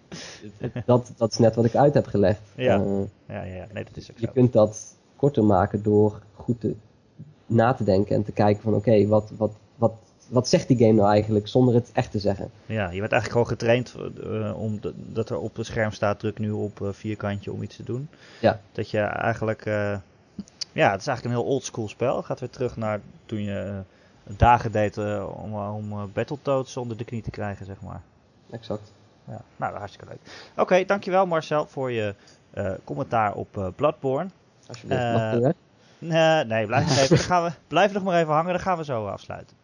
[0.86, 2.40] dat, dat is net wat ik uit heb gelegd.
[2.56, 2.74] Ja.
[2.80, 4.32] Eh, ja, ja, ja, nee, dat is ook je zo.
[4.32, 6.74] kunt dat korter maken door goed te,
[7.48, 9.92] na te denken en te kijken van oké, wat, wat, wat,
[10.28, 12.50] wat zegt die game nou eigenlijk zonder het echt te zeggen.
[12.66, 16.18] Ja, je bent eigenlijk gewoon getraind eh, om de- dat er op het scherm staat,
[16.18, 18.08] druk nu op eh, vierkantje om iets te doen.
[18.40, 18.60] Ja.
[18.72, 19.96] Dat je eigenlijk, eh,
[20.72, 22.16] ja, het is eigenlijk een heel oldschool spel.
[22.16, 23.80] Het gaat weer terug naar toen je
[24.36, 24.98] dagen deed
[25.42, 28.00] om, om Battletoads onder de knie te krijgen, zeg maar.
[28.50, 28.92] Exact.
[29.24, 30.50] Ja, nou, hartstikke leuk.
[30.56, 32.14] Oké, dankjewel Marcel voor je
[32.84, 34.30] commentaar op Bloodborne.
[34.68, 35.52] Alsjeblieft, mag?
[35.98, 39.06] Nee, nee, blijf nog gaan we, blijf nog maar even hangen, dan gaan we zo
[39.06, 39.56] afsluiten.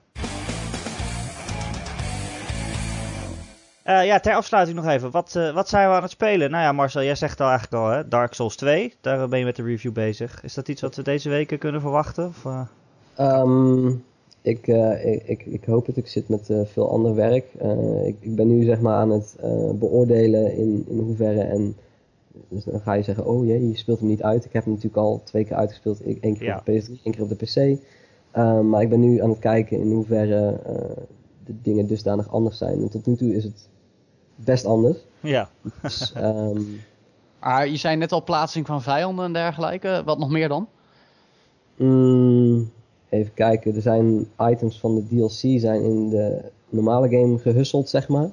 [3.83, 5.11] Eh, ja, ter afsluiting nog even.
[5.11, 6.51] Wat, eh, wat zijn we aan het spelen?
[6.51, 8.09] Nou ja, Marcel, jij zegt al eigenlijk al, hè?
[8.09, 8.95] Dark Souls 2.
[9.01, 10.43] Daar ben je met de review bezig.
[10.43, 12.27] Is dat iets wat we deze weken kunnen verwachten?
[12.27, 12.61] Of, eh?
[13.15, 13.89] Ehm,
[14.45, 15.97] ik, eh, ik, ik, ik hoop het.
[15.97, 17.47] Ik zit met eh, veel ander werk.
[17.59, 21.77] Eh, ik, ik ben nu zeg maar aan het eh, beoordelen in, in hoeverre en
[22.49, 24.45] dus dan ga je zeggen, oh jee, je speelt hem niet uit.
[24.45, 26.01] Ik heb hem natuurlijk al twee keer uitgespeeld.
[26.05, 26.57] Eén keer Ja.
[26.59, 27.35] op de PS3, één keer op de
[27.75, 27.79] PC.
[28.31, 31.03] Ehm, maar ik ben nu aan het kijken in hoeverre eh,
[31.45, 32.81] de dingen dusdanig anders zijn.
[32.81, 33.69] En tot nu toe is het
[34.37, 34.99] best anders.
[35.21, 35.49] Ja.
[35.83, 36.61] Dus, ehm,
[37.39, 40.03] Ah, je zei net al plaatsing van vijanden en dergelijke.
[40.05, 40.69] Wat nog meer dan?
[41.77, 42.71] mm,
[43.09, 48.09] even kijken, er zijn items van de DLC zijn in de normale game gehusseld, zeg
[48.09, 48.31] maar.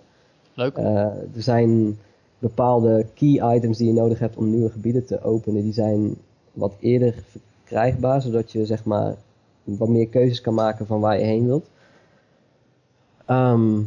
[0.53, 0.77] Leuk.
[0.77, 1.99] Eh, er zijn
[2.41, 5.61] bepaalde key items die je nodig hebt om nieuwe gebieden te openen.
[5.63, 6.15] Die zijn
[6.53, 9.15] wat eerder verkrijgbaar, zodat je zeg maar
[9.63, 11.69] wat meer keuzes kan maken van waar je heen wilt.
[13.25, 13.81] Ehm,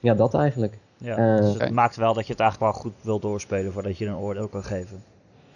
[0.00, 0.78] ja, dat eigenlijk.
[0.96, 1.16] ja.
[1.16, 4.06] Eh, dus het maakt wel dat je het eigenlijk wel goed wil doorspelen voordat je
[4.06, 5.02] een oordeel kan geven.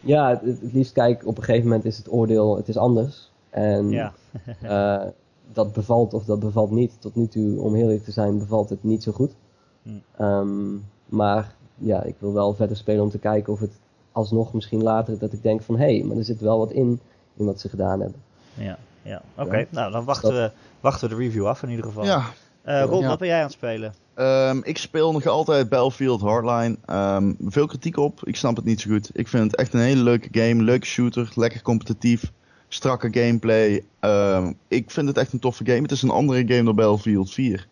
[0.01, 3.31] Ja, het, het liefst kijk, op een gegeven moment is het oordeel, het is anders.
[3.51, 4.13] En Ja.
[4.63, 5.09] eh,
[5.53, 7.01] dat bevalt of dat bevalt niet.
[7.01, 9.35] Tot nu toe, om heel eerlijk te zijn, bevalt het niet zo goed.
[9.83, 10.03] Hmm.
[10.17, 10.75] Ehm,
[11.07, 11.55] maar
[11.85, 13.73] ja, ik wil wel verder spelen om te kijken of het
[14.13, 17.01] alsnog misschien later dat ik denk van hé, hey, maar er zit wel wat in,
[17.37, 18.23] in wat ze gedaan hebben.
[18.55, 19.23] Ja, ja.
[19.37, 19.57] oké.
[19.57, 19.67] Ja.
[19.71, 22.05] Nou, dan wachten we, wachten we de review af in ieder geval.
[22.05, 22.25] Ja,
[22.63, 23.09] Eh, Rob, Ja.
[23.09, 23.95] wat ben jij aan het spelen?
[24.15, 26.77] Ehm, ik speel nog altijd Battlefield Hardline.
[26.87, 28.21] Ehm, veel kritiek op.
[28.25, 29.11] Ik snap het niet zo goed.
[29.13, 30.63] Ik vind het echt een hele leuke game.
[30.63, 31.33] Leuke shooter.
[31.35, 32.33] Lekker competitief.
[32.69, 33.85] Strakke gameplay.
[34.01, 35.83] Ehm, ik vind het echt een toffe game.
[35.83, 37.67] Het is een andere game dan Battlefield 4.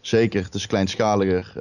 [0.00, 0.44] Zeker.
[0.44, 1.52] Het is kleinschaliger.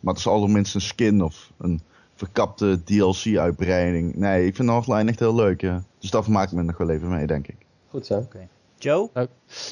[0.00, 1.80] Maar het is allerminst een skin of een
[2.14, 4.14] verkapte DLC-uitbreiding.
[4.14, 5.60] Nee, ik vind Hardline echt heel leuk.
[5.60, 5.82] Ja.
[5.98, 7.56] Dus daar vermaak ik me nog wel even mee, denk ik.
[7.90, 8.26] Goed zo.
[8.78, 9.10] Joe?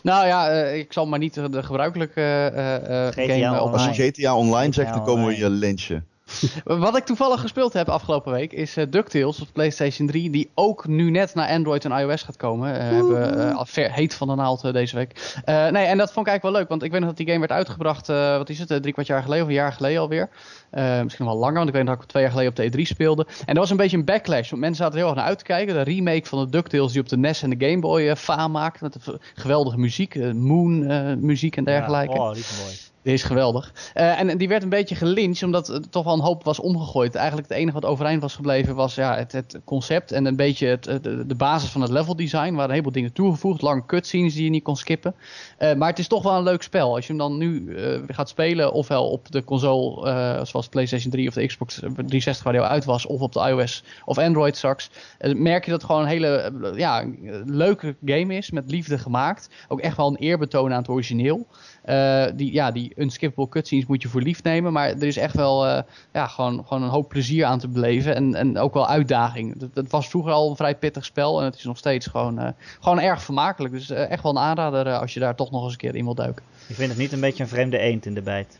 [0.02, 3.72] Nou ja, eh, ik zal maar niet de, de gebruikelijke eh, eh, GTA game op
[3.72, 4.04] Als Online.
[4.04, 5.44] je GTA Online zegt, dan komen we Online.
[5.44, 6.06] je lynchen.
[6.64, 10.86] Wat ik toevallig gespeeld heb afgelopen week is eh, DuckTales op PlayStation 3, die ook
[10.86, 12.78] nu net naar Android en iOS gaat komen.
[12.78, 15.40] Eh hebben eh, ver, heet van de naald deze week.
[15.44, 17.26] Eh, nee, en dat vond ik eigenlijk wel leuk, want ik weet nog dat die
[17.26, 20.00] game werd uitgebracht, eh, wat is het, drie kwart jaar geleden of een jaar geleden
[20.00, 20.28] alweer.
[20.70, 22.56] Eh, misschien nog wel langer, want ik weet nog dat ik twee jaar geleden op
[22.56, 23.26] de E3 speelde.
[23.38, 25.38] En dat was een beetje een backlash, want mensen zaten er heel erg naar uit
[25.38, 25.74] te kijken.
[25.74, 28.80] De remake van de DuckTales die op de NES en de Game Boy faam maakt,
[28.80, 32.14] met de geweldige muziek, Moon eh, muziek en dergelijke.
[32.14, 32.74] Ja, oh, die is mooi.
[33.06, 33.72] Die is geweldig.
[33.94, 37.14] Eh, en die werd een beetje gelyncht, omdat er toch wel een hoop was omgegooid.
[37.14, 40.66] Eigenlijk het enige wat overeind was gebleven was ja, het, het concept en een beetje
[40.66, 42.52] het, de, basis van het level design.
[42.52, 45.14] Waren een heleboel dingen toegevoegd, lange cutscenes die je niet kon skippen.
[45.58, 46.94] Eh, maar het is toch wel een leuk spel.
[46.94, 51.28] Als je hem dan nu eh, gaat spelen, ofwel op de console zoals PlayStation 3
[51.28, 54.56] of de Xbox 360 waar die al uit was, of op de iOS of Android
[54.56, 54.90] straks,
[55.20, 57.04] merk je dat het gewoon een hele ja,
[57.44, 59.48] leuke game is, met liefde gemaakt.
[59.68, 61.46] Ook echt wel een eerbetoon aan het origineel.
[61.86, 64.72] Eh, die, ja, die unskippable cutscenes moet je voor lief nemen.
[64.72, 65.82] Maar er is echt wel eh,
[66.12, 68.14] ja, gewoon, gewoon een hoop plezier aan te beleven.
[68.14, 69.60] En, en ook wel uitdaging.
[69.60, 71.38] Het, het was vroeger al een vrij pittig spel.
[71.38, 72.48] En het is nog steeds gewoon, eh,
[72.80, 73.74] gewoon erg vermakelijk.
[73.74, 76.14] Dus echt wel een aanrader als je daar toch nog eens een keer in wil
[76.14, 76.44] duiken.
[76.66, 78.58] Je vindt het niet een beetje een vreemde eend in de bijt?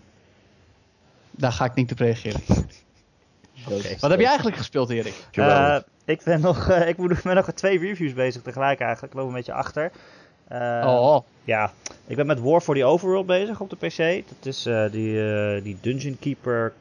[1.30, 2.40] Daar ga ik niet op reageren.
[3.68, 3.96] Oké.
[4.00, 5.14] Wat heb je eigenlijk gespeeld, Erik?
[5.32, 9.12] Eh, ik ben nog, eh, ik moet, ben nog met twee reviews bezig tegelijk eigenlijk.
[9.12, 9.92] Ik loop een beetje achter.
[10.48, 11.72] Eh, oh, Ja,
[12.06, 14.24] ik ben met War for the Overworld bezig op de PC.
[14.28, 16.72] Dat is eh, die, eh, die Dungeon Keeper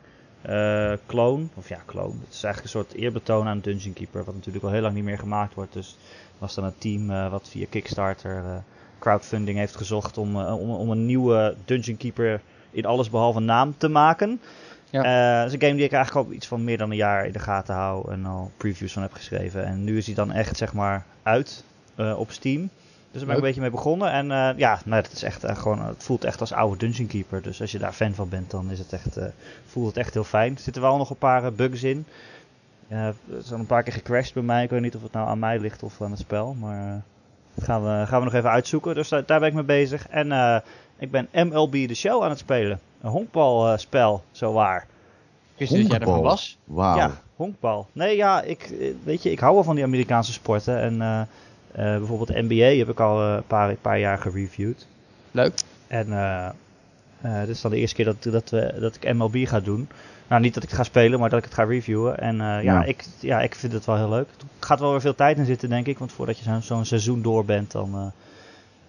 [1.06, 1.46] clone.
[1.56, 2.14] Of ja, clone.
[2.26, 4.24] Het is eigenlijk een soort eerbetoon aan Dungeon Keeper.
[4.24, 5.74] Wat natuurlijk al heel lang niet meer gemaakt wordt.
[5.74, 5.98] Dus
[6.38, 8.64] was dan een team wat via Kickstarter
[9.00, 12.42] crowdfunding heeft gezocht om, om, om een nieuwe Dungeon Keeper
[12.72, 14.42] in alles behalve naam te maken.
[14.90, 15.38] Ja.
[15.38, 17.32] Dat is een game die ik eigenlijk al iets van meer dan een jaar in
[17.32, 19.66] de gaten hou en al previews van heb geschreven.
[19.66, 21.64] En nu is hij dan echt zeg maar uit
[21.96, 22.70] op Steam.
[23.16, 24.12] Dus daar ben ik een beetje mee begonnen.
[24.12, 27.08] En eh, ja, nou, het, is echt, eh, gewoon, het voelt echt als oude Dungeon
[27.08, 27.42] Keeper.
[27.42, 29.26] Dus als je daar fan van bent, dan is het echt, eh,
[29.66, 30.54] voelt het echt heel fijn.
[30.56, 32.06] Er zitten wel nog een paar eh, bugs in.
[32.88, 34.64] Eh, er zijn een paar keer gecrashed bij mij.
[34.64, 36.54] Ik weet niet of het nou aan mij ligt of aan het spel.
[36.54, 36.96] Maar eh,
[37.54, 38.96] dat gaan we, gaan we nog even uitzoeken.
[38.96, 40.08] Dus daar, daar ben ik mee bezig.
[40.08, 40.58] En eh,
[40.98, 42.80] ik ben MLB The Show aan het spelen.
[43.02, 44.86] Een honkbalspel, zo waar.
[45.58, 46.32] wist niet dat jij ervan Honkbal.
[46.32, 46.58] was.
[46.64, 46.98] Wauw.
[46.98, 47.88] Ja, honkbal.
[47.92, 50.80] Nee, ja, ik, eh, weet je, ik hou wel van die Amerikaanse sporten.
[50.80, 51.28] En eh, eh,
[51.76, 54.88] bijvoorbeeld de NBA heb ik al eh, een paar, paar jaar gereviewd.
[55.32, 55.54] Leuk.
[55.88, 56.50] En eh
[57.26, 59.90] eh, dit is dan de eerste keer dat, dat, we, dat ik MLB ga doen.
[60.28, 62.20] Nou, niet dat ik het ga spelen, maar dat ik het ga reviewen.
[62.20, 62.84] En eh, ja, Ja.
[62.84, 64.28] Ik, ja, ik vind het wel heel leuk.
[64.38, 65.98] Er gaat wel weer veel tijd in zitten, denk ik.
[65.98, 68.06] Want voordat je zo'n zo'n seizoen door bent, dan eh,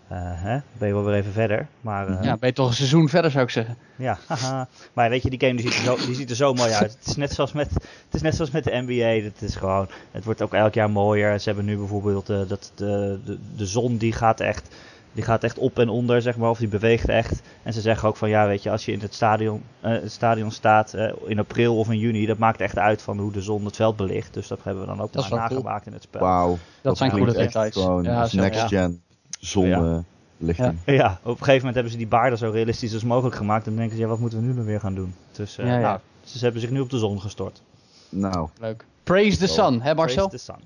[0.09, 1.67] eh, hè, ben je wel weer even verder.
[1.81, 3.77] Maar eh, Ja, ben je toch een seizoen verder zou ik zeggen.
[3.97, 4.69] ja, haha.
[4.93, 6.93] maar weet je, die game die ziet, er zo, die ziet er zo mooi uit.
[6.93, 9.25] Het is net zoals met, het is net zoals met de NBA.
[9.25, 11.41] Het, is gewoon, het wordt ook elk jaar mooier.
[11.41, 14.75] Ze hebben nu bijvoorbeeld eh, dat de, de, de zon die gaat, echt,
[15.13, 17.43] die gaat echt op en onder, zeg maar, of die beweegt echt.
[17.63, 20.13] En ze zeggen ook van ja, weet je, als je in het stadion, eh, het
[20.13, 23.43] stadion staat eh, in april of in juni, dat maakt echt uit van hoe de
[23.43, 24.35] zon het veld belicht.
[24.35, 25.29] Dus dat hebben we dan ook cool.
[25.29, 26.21] nagemaakt in het spel.
[26.21, 26.59] Wauw.
[26.83, 27.75] Dat, zijn coole details.
[27.75, 28.67] Gewoon Ja, next ja.
[28.67, 29.05] gen
[29.47, 30.78] zonlichting.
[30.86, 33.64] Ja, op een gegeven moment hebben ze die baarden zo realistisch als mogelijk gemaakt.
[33.64, 35.14] En dan denken ze, ja, wat moeten we nu dan weer gaan doen?
[35.32, 35.80] Dus eh, Ja, ja.
[35.80, 37.62] Nou, ze hebben zich nu op de zon gestort.
[38.09, 38.84] Nou, Leuk.
[39.03, 40.28] Praise the sun, hè Marcel?
[40.28, 40.62] Praise the sun.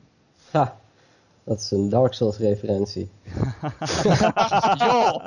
[0.50, 0.76] Ha,
[1.44, 3.10] dat is een Dark Souls referentie.
[4.78, 5.26] Joh!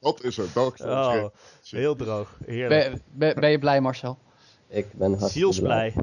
[0.00, 1.16] wat is er Dark Souls?
[1.16, 1.24] Oh,
[1.70, 2.38] heel droog.
[2.46, 2.90] Heerlijk.
[2.90, 4.18] Ben, ben, ben je blij Marcel?
[4.68, 5.94] Ik ben hartstikke Zielsblij.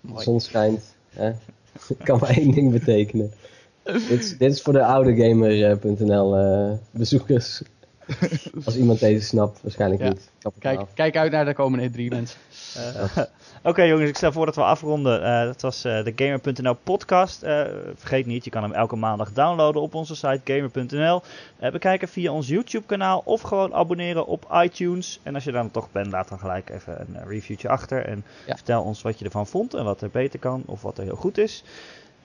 [0.00, 0.94] De zon schijnt.
[1.10, 1.32] Hè?
[1.72, 3.32] Het kan maar één ding betekenen.
[3.84, 7.62] Dit, is, dit is voor de oude gamer.nl eh, bezoekers.
[8.64, 10.08] Als iemand deze snapt, waarschijnlijk Ja.
[10.08, 10.30] niet.
[10.58, 12.38] Kijk, kijk uit naar de komende E3 mensen.
[12.74, 13.18] Eh,
[13.70, 15.24] Oké jongens, ik stel voor dat we afronden.
[15.24, 17.42] Eh, dat was eh, de Gamer.nl podcast.
[17.42, 17.62] Eh,
[17.96, 21.22] vergeet niet, je kan hem elke maandag downloaden op onze site Gamer.nl.
[21.58, 25.20] Eh, bekijken via ons YouTube kanaal of gewoon abonneren op iTunes.
[25.22, 28.04] En als je dan toch bent, laat dan gelijk even een eh, reviewtje achter.
[28.06, 28.54] En Ja.
[28.56, 31.16] vertel ons wat je ervan vond en wat er beter kan of wat er heel
[31.16, 31.64] goed is.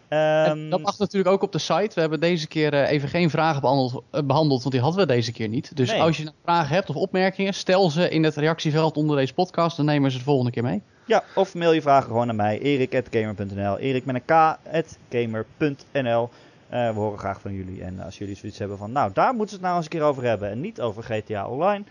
[0.09, 1.91] Ehm, dat mag natuurlijk ook op de site.
[1.93, 5.13] We hebben deze keer eh, even geen vragen behandeld, eh, behandeld, want die hadden we
[5.13, 5.75] deze keer niet.
[5.75, 6.01] Dus Nee.
[6.01, 9.77] als je nou vragen hebt of opmerkingen, stel ze in het reactieveld onder deze podcast.
[9.77, 10.81] Dan nemen we ze de volgende keer mee.
[11.05, 13.77] Ja, of mail je vragen gewoon naar mij, erik.gamer.nl.
[13.77, 14.55] Erik met een
[15.09, 16.29] k.gamer.nl.
[16.69, 17.83] Eh, we horen graag van jullie.
[17.83, 20.01] En als jullie zoiets hebben van, nou, daar moeten ze het nou eens een keer
[20.01, 20.49] over hebben.
[20.49, 21.83] En niet over GTA Online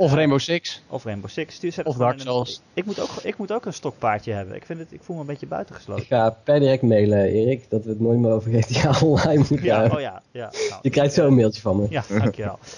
[0.00, 0.82] Of Eh, Rainbow Six.
[0.88, 1.54] of Rainbow Six.
[1.54, 2.60] Stuur zet Of Dark een- Souls.
[2.74, 4.54] Ik moet, ook, ik moet ook een stokpaardje hebben.
[4.56, 6.04] Ik, vind het, ik voel me een beetje Ik buitengesloten.
[6.06, 9.80] ga per direct mailen, Erik, dat we het nooit meer over GTA Online moeten Ja,
[9.80, 9.96] hebben.
[9.98, 10.22] oh ja.
[10.30, 11.86] ja nou, Je krijgt zo een mailtje van me.
[11.90, 12.58] Ja, dankjewel.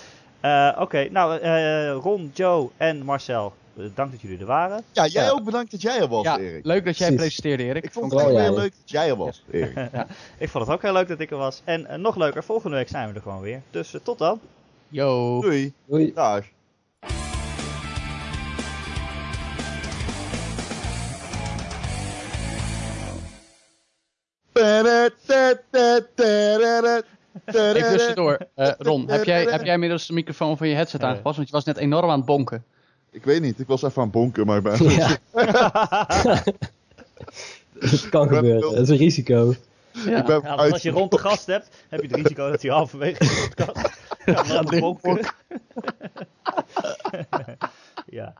[0.40, 4.82] Eh Oké, nou, eh, Ron, Joe en Marcel, eh, dank dat jullie er waren.
[4.92, 5.30] Ja, jij Ja.
[5.30, 6.64] ook bedankt dat jij er was, Ja, Erik.
[6.64, 7.16] leuk dat jij Precies.
[7.16, 7.84] presenteerde, Erik.
[7.84, 8.50] Ik vond het weer ja.
[8.50, 9.76] leuk dat jij er was, Erik.
[10.38, 11.62] Ik vond het ook heel leuk dat ik er was.
[11.64, 13.60] En eh, nog leuker, volgende week zijn we er gewoon weer.
[13.70, 14.40] Dus eh, tot dan.
[14.88, 15.40] Yo.
[15.40, 15.72] Doei.
[15.86, 16.12] Doei.
[16.14, 16.44] Dag.
[27.44, 28.38] Even tussendoor.
[28.54, 31.36] Eh, Ron, heb jij, heb jij inmiddels de microfoon van je headset aangepast?
[31.36, 32.64] Want je was net enorm aan het bonken.
[33.10, 34.90] Ik weet niet, ik was even aan het bonken, maar ik ben...
[34.90, 35.18] Ja.
[37.78, 39.54] Het kan gebeuren, dat is een risico.
[39.90, 40.18] Ja.
[40.18, 42.50] ik ben Ja, want uit- als je rond de gast hebt, heb je het risico
[42.50, 43.88] dat hij halverwege de podcast
[44.46, 45.20] gaat lopen bonken.
[48.18, 48.34] ja.